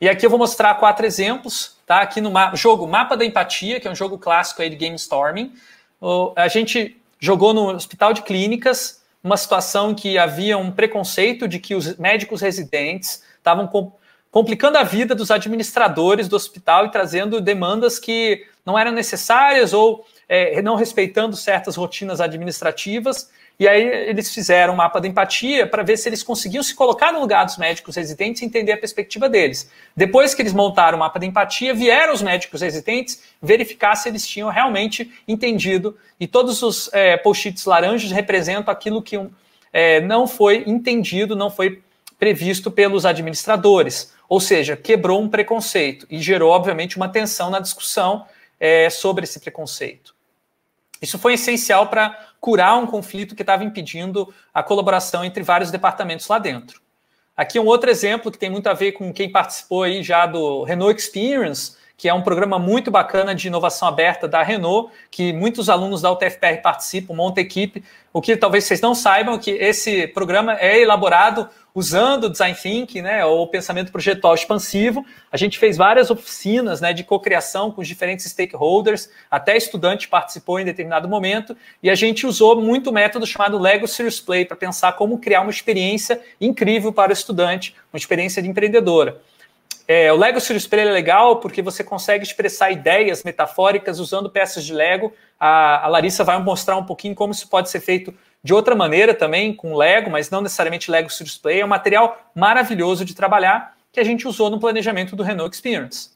E 0.00 0.08
aqui 0.08 0.26
eu 0.26 0.30
vou 0.30 0.38
mostrar 0.38 0.74
quatro 0.74 1.06
exemplos, 1.06 1.76
tá? 1.86 2.00
Aqui 2.00 2.20
no 2.20 2.32
jogo 2.56 2.88
Mapa 2.88 3.16
da 3.16 3.24
Empatia, 3.24 3.78
que 3.78 3.86
é 3.86 3.90
um 3.90 3.94
jogo 3.94 4.18
clássico 4.18 4.60
aí 4.60 4.68
de 4.68 4.76
Game 4.76 4.96
Storming. 4.96 5.52
A 6.34 6.48
gente 6.48 7.00
jogou 7.20 7.54
no 7.54 7.70
Hospital 7.70 8.12
de 8.12 8.22
Clínicas, 8.22 9.00
uma 9.22 9.36
situação 9.36 9.92
em 9.92 9.94
que 9.94 10.18
havia 10.18 10.58
um 10.58 10.72
preconceito 10.72 11.46
de 11.46 11.60
que 11.60 11.76
os 11.76 11.96
médicos 11.96 12.40
residentes 12.40 13.22
estavam 13.38 13.68
complicando 14.32 14.78
a 14.78 14.82
vida 14.82 15.14
dos 15.14 15.30
administradores 15.30 16.26
do 16.26 16.34
hospital 16.34 16.86
e 16.86 16.90
trazendo 16.90 17.38
demandas 17.38 17.98
que 17.98 18.46
não 18.64 18.78
eram 18.78 18.90
necessárias 18.90 19.74
ou 19.74 20.06
é, 20.26 20.62
não 20.62 20.74
respeitando 20.74 21.36
certas 21.36 21.76
rotinas 21.76 22.18
administrativas. 22.18 23.30
E 23.60 23.68
aí 23.68 23.84
eles 24.08 24.32
fizeram 24.32 24.72
um 24.72 24.76
mapa 24.76 25.02
da 25.02 25.06
empatia 25.06 25.66
para 25.66 25.82
ver 25.82 25.98
se 25.98 26.08
eles 26.08 26.22
conseguiam 26.22 26.62
se 26.62 26.74
colocar 26.74 27.12
no 27.12 27.20
lugar 27.20 27.44
dos 27.44 27.58
médicos 27.58 27.94
residentes 27.94 28.40
e 28.40 28.46
entender 28.46 28.72
a 28.72 28.76
perspectiva 28.78 29.28
deles. 29.28 29.70
Depois 29.94 30.34
que 30.34 30.40
eles 30.40 30.54
montaram 30.54 30.96
o 30.96 31.00
mapa 31.00 31.18
da 31.18 31.26
empatia, 31.26 31.74
vieram 31.74 32.14
os 32.14 32.22
médicos 32.22 32.62
residentes 32.62 33.22
verificar 33.40 33.94
se 33.96 34.08
eles 34.08 34.26
tinham 34.26 34.48
realmente 34.48 35.12
entendido. 35.28 35.94
E 36.18 36.26
todos 36.26 36.62
os 36.62 36.88
é, 36.94 37.18
post-its 37.18 37.66
laranjas 37.66 38.10
representam 38.10 38.72
aquilo 38.72 39.02
que 39.02 39.20
é, 39.70 40.00
não 40.00 40.26
foi 40.26 40.64
entendido, 40.66 41.36
não 41.36 41.50
foi 41.50 41.82
previsto 42.18 42.70
pelos 42.70 43.04
administradores. 43.04 44.11
Ou 44.32 44.40
seja, 44.40 44.78
quebrou 44.78 45.20
um 45.20 45.28
preconceito 45.28 46.06
e 46.08 46.18
gerou, 46.18 46.52
obviamente, 46.52 46.96
uma 46.96 47.06
tensão 47.06 47.50
na 47.50 47.60
discussão 47.60 48.24
é, 48.58 48.88
sobre 48.88 49.24
esse 49.24 49.38
preconceito. 49.38 50.16
Isso 51.02 51.18
foi 51.18 51.34
essencial 51.34 51.88
para 51.88 52.18
curar 52.40 52.78
um 52.78 52.86
conflito 52.86 53.34
que 53.34 53.42
estava 53.42 53.62
impedindo 53.62 54.32
a 54.54 54.62
colaboração 54.62 55.22
entre 55.22 55.42
vários 55.42 55.70
departamentos 55.70 56.26
lá 56.28 56.38
dentro. 56.38 56.80
Aqui 57.36 57.60
um 57.60 57.66
outro 57.66 57.90
exemplo 57.90 58.32
que 58.32 58.38
tem 58.38 58.48
muito 58.48 58.68
a 58.68 58.72
ver 58.72 58.92
com 58.92 59.12
quem 59.12 59.30
participou 59.30 59.82
aí 59.82 60.02
já 60.02 60.24
do 60.24 60.64
Renault 60.64 60.98
Experience, 60.98 61.76
que 61.96 62.08
é 62.08 62.14
um 62.14 62.22
programa 62.22 62.58
muito 62.58 62.90
bacana 62.90 63.34
de 63.34 63.48
inovação 63.48 63.86
aberta 63.86 64.26
da 64.26 64.42
Renault, 64.42 64.92
que 65.10 65.32
muitos 65.32 65.68
alunos 65.68 66.02
da 66.02 66.10
UTFPR 66.10 66.60
participam, 66.62 67.14
monta 67.14 67.40
equipe. 67.40 67.84
O 68.12 68.20
que 68.20 68.36
talvez 68.36 68.64
vocês 68.64 68.80
não 68.80 68.94
saibam 68.94 69.34
é 69.34 69.38
que 69.38 69.50
esse 69.50 70.06
programa 70.08 70.56
é 70.58 70.80
elaborado 70.80 71.48
usando 71.74 72.28
design 72.28 72.54
thinking, 72.54 73.00
né, 73.00 73.24
ou 73.24 73.46
pensamento 73.46 73.90
projetual 73.90 74.34
expansivo. 74.34 75.04
A 75.30 75.36
gente 75.36 75.58
fez 75.58 75.76
várias 75.76 76.10
oficinas, 76.10 76.80
né, 76.80 76.92
de 76.92 77.02
cocriação 77.02 77.70
com 77.70 77.82
diferentes 77.82 78.26
stakeholders, 78.26 79.08
até 79.30 79.56
estudante 79.56 80.08
participou 80.08 80.60
em 80.60 80.64
determinado 80.64 81.08
momento, 81.08 81.56
e 81.82 81.88
a 81.88 81.94
gente 81.94 82.26
usou 82.26 82.60
muito 82.60 82.90
o 82.90 82.92
método 82.92 83.26
chamado 83.26 83.58
Lego 83.58 83.88
Serious 83.88 84.20
Play 84.20 84.44
para 84.44 84.56
pensar 84.56 84.92
como 84.92 85.18
criar 85.18 85.40
uma 85.40 85.50
experiência 85.50 86.20
incrível 86.40 86.92
para 86.92 87.10
o 87.10 87.12
estudante, 87.12 87.74
uma 87.92 87.98
experiência 87.98 88.42
de 88.42 88.48
empreendedora. 88.48 89.20
É, 89.86 90.12
o 90.12 90.16
Lego 90.16 90.40
Serious 90.40 90.66
Play 90.66 90.86
é 90.86 90.90
legal 90.90 91.40
porque 91.40 91.60
você 91.60 91.82
consegue 91.82 92.24
expressar 92.24 92.70
ideias 92.70 93.24
metafóricas 93.24 93.98
usando 93.98 94.30
peças 94.30 94.64
de 94.64 94.72
Lego. 94.72 95.12
A, 95.38 95.84
a 95.84 95.88
Larissa 95.88 96.22
vai 96.22 96.40
mostrar 96.40 96.76
um 96.76 96.84
pouquinho 96.84 97.14
como 97.14 97.32
isso 97.32 97.48
pode 97.48 97.68
ser 97.68 97.80
feito 97.80 98.14
de 98.44 98.52
outra 98.52 98.74
maneira 98.74 99.14
também, 99.14 99.54
com 99.54 99.76
Lego, 99.76 100.10
mas 100.10 100.30
não 100.30 100.40
necessariamente 100.40 100.90
Lego 100.90 101.10
Serious 101.10 101.36
Play. 101.36 101.60
É 101.60 101.64
um 101.64 101.68
material 101.68 102.30
maravilhoso 102.34 103.04
de 103.04 103.14
trabalhar 103.14 103.76
que 103.92 104.00
a 104.00 104.04
gente 104.04 104.26
usou 104.26 104.50
no 104.50 104.58
planejamento 104.58 105.14
do 105.14 105.22
Renault 105.22 105.54
Experience. 105.54 106.10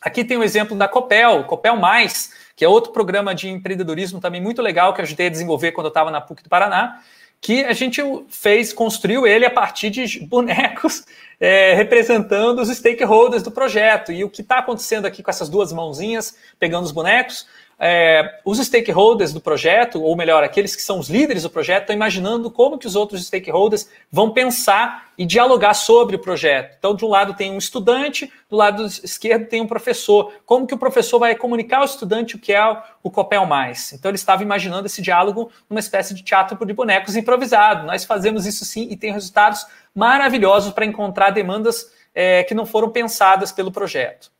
Aqui 0.00 0.24
tem 0.24 0.36
o 0.36 0.40
um 0.40 0.44
exemplo 0.44 0.76
da 0.76 0.88
Copel, 0.88 1.44
Copel 1.44 1.76
Mais, 1.76 2.32
que 2.54 2.64
é 2.64 2.68
outro 2.68 2.92
programa 2.92 3.34
de 3.34 3.48
empreendedorismo 3.48 4.20
também 4.20 4.40
muito 4.40 4.62
legal 4.62 4.94
que 4.94 5.00
eu 5.00 5.04
ajudei 5.04 5.26
a 5.26 5.30
desenvolver 5.30 5.72
quando 5.72 5.86
eu 5.86 5.90
estava 5.90 6.10
na 6.10 6.20
PUC 6.20 6.42
do 6.42 6.48
Paraná, 6.48 7.00
que 7.40 7.64
a 7.64 7.72
gente 7.72 8.02
fez, 8.28 8.72
construiu 8.72 9.26
ele 9.26 9.46
a 9.46 9.50
partir 9.50 9.90
de 9.90 10.20
bonecos 10.26 11.04
é, 11.40 11.74
representando 11.74 12.60
os 12.60 12.68
stakeholders 12.68 13.42
do 13.42 13.50
projeto. 13.50 14.12
E 14.12 14.24
o 14.24 14.30
que 14.30 14.42
está 14.42 14.58
acontecendo 14.58 15.06
aqui 15.06 15.22
com 15.22 15.30
essas 15.30 15.48
duas 15.48 15.72
mãozinhas, 15.72 16.36
pegando 16.58 16.84
os 16.84 16.92
bonecos, 16.92 17.46
é, 17.80 18.40
os 18.44 18.58
stakeholders 18.58 19.32
do 19.32 19.40
projeto, 19.40 20.02
ou 20.02 20.16
melhor, 20.16 20.42
aqueles 20.42 20.74
que 20.74 20.82
são 20.82 20.98
os 20.98 21.08
líderes 21.08 21.44
do 21.44 21.50
projeto, 21.50 21.82
estão 21.82 21.94
imaginando 21.94 22.50
como 22.50 22.76
que 22.76 22.88
os 22.88 22.96
outros 22.96 23.24
stakeholders 23.24 23.88
vão 24.10 24.30
pensar 24.30 25.12
e 25.16 25.24
dialogar 25.24 25.74
sobre 25.74 26.16
o 26.16 26.18
projeto. 26.18 26.74
Então, 26.76 26.94
de 26.94 27.04
um 27.04 27.08
lado 27.08 27.34
tem 27.34 27.52
um 27.52 27.58
estudante, 27.58 28.32
do 28.50 28.56
lado 28.56 28.84
esquerdo 28.84 29.46
tem 29.46 29.60
um 29.60 29.66
professor. 29.66 30.32
Como 30.44 30.66
que 30.66 30.74
o 30.74 30.78
professor 30.78 31.20
vai 31.20 31.36
comunicar 31.36 31.78
ao 31.78 31.84
estudante 31.84 32.34
o 32.34 32.38
que 32.38 32.52
é 32.52 32.82
o 33.02 33.10
Copel 33.10 33.46
Mais? 33.46 33.92
Então, 33.92 34.10
ele 34.10 34.16
estava 34.16 34.42
imaginando 34.42 34.86
esse 34.86 35.00
diálogo 35.00 35.50
numa 35.70 35.80
espécie 35.80 36.14
de 36.14 36.24
teatro 36.24 36.66
de 36.66 36.72
bonecos 36.72 37.14
improvisado. 37.14 37.86
Nós 37.86 38.04
fazemos 38.04 38.44
isso 38.44 38.64
sim 38.64 38.88
e 38.90 38.96
tem 38.96 39.12
resultados 39.12 39.64
maravilhosos 39.94 40.72
para 40.72 40.84
encontrar 40.84 41.30
demandas 41.30 41.92
é, 42.12 42.42
que 42.42 42.54
não 42.54 42.66
foram 42.66 42.90
pensadas 42.90 43.52
pelo 43.52 43.70
projeto. 43.70 44.36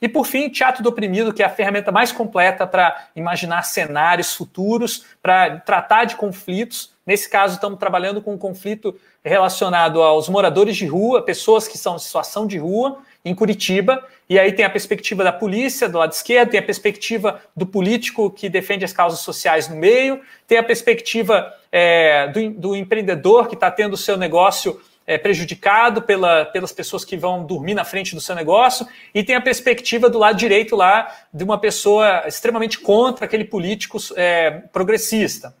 E 0.00 0.08
por 0.08 0.26
fim, 0.26 0.48
Teatro 0.48 0.82
do 0.82 0.88
Oprimido, 0.88 1.32
que 1.32 1.42
é 1.42 1.46
a 1.46 1.50
ferramenta 1.50 1.90
mais 1.90 2.12
completa 2.12 2.66
para 2.66 3.08
imaginar 3.16 3.62
cenários 3.62 4.34
futuros, 4.34 5.04
para 5.20 5.58
tratar 5.58 6.04
de 6.04 6.14
conflitos. 6.14 6.92
Nesse 7.04 7.28
caso, 7.28 7.54
estamos 7.54 7.78
trabalhando 7.78 8.22
com 8.22 8.34
um 8.34 8.38
conflito 8.38 8.94
relacionado 9.24 10.00
aos 10.00 10.28
moradores 10.28 10.76
de 10.76 10.86
rua, 10.86 11.22
pessoas 11.22 11.66
que 11.66 11.76
são 11.76 11.96
em 11.96 11.98
situação 11.98 12.46
de 12.46 12.58
rua, 12.58 12.98
em 13.24 13.34
Curitiba. 13.34 14.04
E 14.28 14.38
aí 14.38 14.52
tem 14.52 14.64
a 14.64 14.70
perspectiva 14.70 15.24
da 15.24 15.32
polícia 15.32 15.88
do 15.88 15.98
lado 15.98 16.12
esquerdo, 16.12 16.50
tem 16.50 16.60
a 16.60 16.62
perspectiva 16.62 17.40
do 17.56 17.66
político 17.66 18.30
que 18.30 18.48
defende 18.48 18.84
as 18.84 18.92
causas 18.92 19.20
sociais 19.20 19.68
no 19.68 19.76
meio, 19.76 20.20
tem 20.46 20.58
a 20.58 20.62
perspectiva 20.62 21.52
é, 21.72 22.28
do, 22.28 22.50
do 22.50 22.76
empreendedor 22.76 23.48
que 23.48 23.54
está 23.54 23.70
tendo 23.70 23.94
o 23.94 23.96
seu 23.96 24.16
negócio 24.16 24.80
é, 25.08 25.16
prejudicado 25.16 26.02
pela, 26.02 26.44
pelas 26.44 26.70
pessoas 26.70 27.02
que 27.02 27.16
vão 27.16 27.42
dormir 27.42 27.72
na 27.72 27.82
frente 27.82 28.14
do 28.14 28.20
seu 28.20 28.34
negócio, 28.34 28.86
e 29.14 29.24
tem 29.24 29.34
a 29.34 29.40
perspectiva 29.40 30.10
do 30.10 30.18
lado 30.18 30.36
direito 30.36 30.76
lá 30.76 31.10
de 31.32 31.42
uma 31.42 31.56
pessoa 31.56 32.24
extremamente 32.28 32.78
contra 32.78 33.24
aquele 33.24 33.44
político 33.44 33.96
é, 34.14 34.50
progressista. 34.70 35.56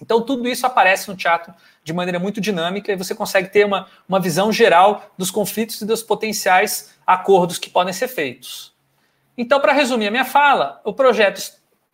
Então, 0.00 0.20
tudo 0.20 0.48
isso 0.48 0.66
aparece 0.66 1.08
no 1.08 1.16
teatro 1.16 1.54
de 1.84 1.92
maneira 1.92 2.18
muito 2.18 2.40
dinâmica 2.40 2.90
e 2.90 2.96
você 2.96 3.14
consegue 3.14 3.50
ter 3.50 3.64
uma, 3.64 3.86
uma 4.08 4.18
visão 4.18 4.50
geral 4.50 5.12
dos 5.16 5.30
conflitos 5.30 5.80
e 5.80 5.86
dos 5.86 6.02
potenciais 6.02 6.92
acordos 7.06 7.58
que 7.58 7.70
podem 7.70 7.92
ser 7.92 8.08
feitos. 8.08 8.74
Então, 9.38 9.60
para 9.60 9.72
resumir 9.72 10.08
a 10.08 10.10
minha 10.10 10.24
fala, 10.24 10.80
o 10.84 10.92
projeto, 10.92 11.40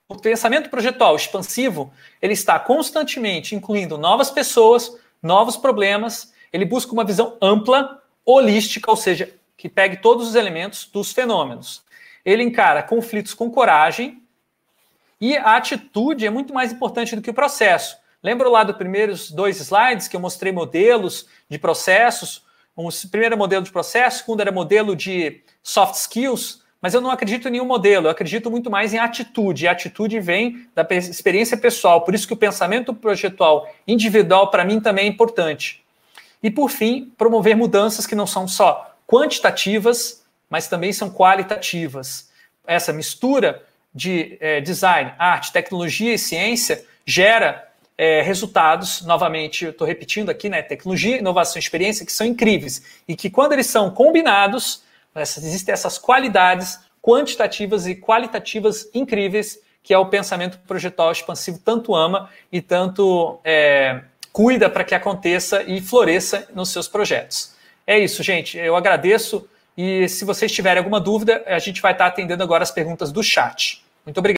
o 0.09 0.17
pensamento 0.17 0.71
projetual 0.71 1.15
expansivo, 1.17 1.93
ele 2.23 2.33
está 2.33 2.59
constantemente 2.59 3.55
incluindo 3.55 3.99
novas 3.99 4.31
pessoas, 4.31 4.91
novos 5.23 5.59
problemas 5.59 6.33
ele 6.53 6.65
busca 6.65 6.93
uma 6.93 7.05
visão 7.05 7.37
ampla, 7.41 8.03
holística, 8.25 8.91
ou 8.91 8.97
seja, 8.97 9.35
que 9.57 9.69
pegue 9.69 9.99
todos 9.99 10.29
os 10.29 10.35
elementos 10.35 10.87
dos 10.87 11.13
fenômenos. 11.13 11.83
Ele 12.25 12.43
encara 12.43 12.83
conflitos 12.83 13.35
com 13.35 13.51
coragem 13.51 14.23
e 15.21 15.37
a 15.37 15.57
atitude 15.57 16.27
é 16.27 16.31
muito 16.31 16.55
mais 16.55 16.73
importante 16.73 17.17
do 17.17 17.23
que 17.23 17.31
o 17.31 17.35
processo. 17.35 17.97
Lembra 18.23 18.49
lá 18.49 18.65
dos 18.65 18.77
primeiros 18.77 19.31
dois 19.31 19.61
slides 19.61 20.09
que 20.09 20.17
eu 20.17 20.21
mostrei 20.21 20.53
modelos 20.53 21.27
de 21.49 21.59
processos? 21.59 22.43
O 22.77 22.89
primeiro 23.11 23.37
modelo 23.37 23.65
de 23.65 23.73
processo, 23.73 24.19
o 24.19 24.21
segundo 24.21 24.41
era 24.41 24.53
modelo 24.53 24.95
de 24.95 25.41
soft 25.63 25.95
skills, 25.95 26.63
mas 26.81 26.95
eu 26.95 27.01
não 27.01 27.11
acredito 27.11 27.49
em 27.49 27.53
nenhum 27.53 27.65
modelo, 27.65 28.07
eu 28.07 28.11
acredito 28.11 28.51
muito 28.51 28.71
mais 28.71 28.95
em 28.95 28.99
atitude. 28.99 29.65
E 29.65 29.69
a 29.69 29.73
atitude 29.73 30.21
vem 30.21 30.69
da 30.75 30.87
experiência 30.95 31.57
pessoal, 31.57 32.03
por 32.03 32.15
isso 32.15 32.27
que 32.27 32.33
o 32.33 32.37
pensamento 32.37 32.95
projetual 32.95 33.69
individual, 33.87 34.51
para 34.51 34.65
mim, 34.65 34.81
também 34.81 35.07
é 35.07 35.09
importante. 35.09 35.83
E, 36.43 36.51
por 36.51 36.71
fim, 36.71 37.13
promover 37.17 37.57
mudanças 37.57 38.07
que 38.07 38.15
não 38.15 38.27
são 38.27 38.47
só 38.47 38.97
quantitativas, 39.07 40.25
mas 40.49 40.69
também 40.69 40.93
são 40.93 41.11
qualitativas. 41.11 42.31
Essa 42.67 42.93
mistura 42.93 43.65
de 43.95 44.37
é, 44.41 44.61
design, 44.61 45.13
arte, 45.19 45.53
tecnologia 45.53 46.15
e 46.15 46.19
ciência 46.19 46.85
gera 47.05 47.67
é, 47.97 48.23
resultados, 48.23 49.03
novamente, 49.03 49.65
estou 49.65 49.87
repetindo 49.87 50.31
aqui, 50.31 50.49
né? 50.49 50.63
Tecnologia, 50.63 51.19
inovação 51.19 51.57
e 51.57 51.59
experiência, 51.59 52.07
que 52.07 52.13
são 52.13 52.27
incríveis. 52.27 52.83
E 53.09 53.17
que, 53.17 53.29
quando 53.29 53.53
eles 53.53 53.67
são 53.67 53.91
combinados, 53.91 54.83
existem 55.17 55.73
essas 55.73 55.99
qualidades 55.99 56.79
quantitativas 57.03 57.87
e 57.87 57.97
qualitativas 57.97 58.89
incríveis 58.95 59.59
que 59.89 59.95
é 59.95 59.99
o 59.99 60.05
pensamento 60.05 60.59
projetual 60.67 61.11
expansivo 61.11 61.59
tanto 61.59 61.95
ama 61.95 62.29
e 62.53 62.61
tanto 62.61 63.41
é, 63.43 64.03
cuida 64.33 64.69
para 64.69 64.85
que 64.85 64.95
aconteça 64.95 65.63
e 65.63 65.81
floresça 65.81 66.49
nos 66.55 66.71
seus 66.71 66.89
projetos. 66.89 67.55
É 67.87 67.99
isso, 67.99 68.23
gente. 68.23 68.59
Eu 68.59 68.77
agradeço 68.77 69.49
e 69.77 70.09
se 70.09 70.25
vocês 70.25 70.51
tiverem 70.51 70.79
alguma 70.79 71.01
dúvida, 71.01 71.43
a 71.47 71.59
gente 71.59 71.81
vai 71.81 71.93
estar 71.93 72.07
atendendo 72.07 72.43
agora 72.43 72.63
as 72.63 72.71
perguntas 72.71 73.13
do 73.13 73.23
chat. 73.23 73.83
Muito 74.05 74.19
obrigado. 74.19 74.27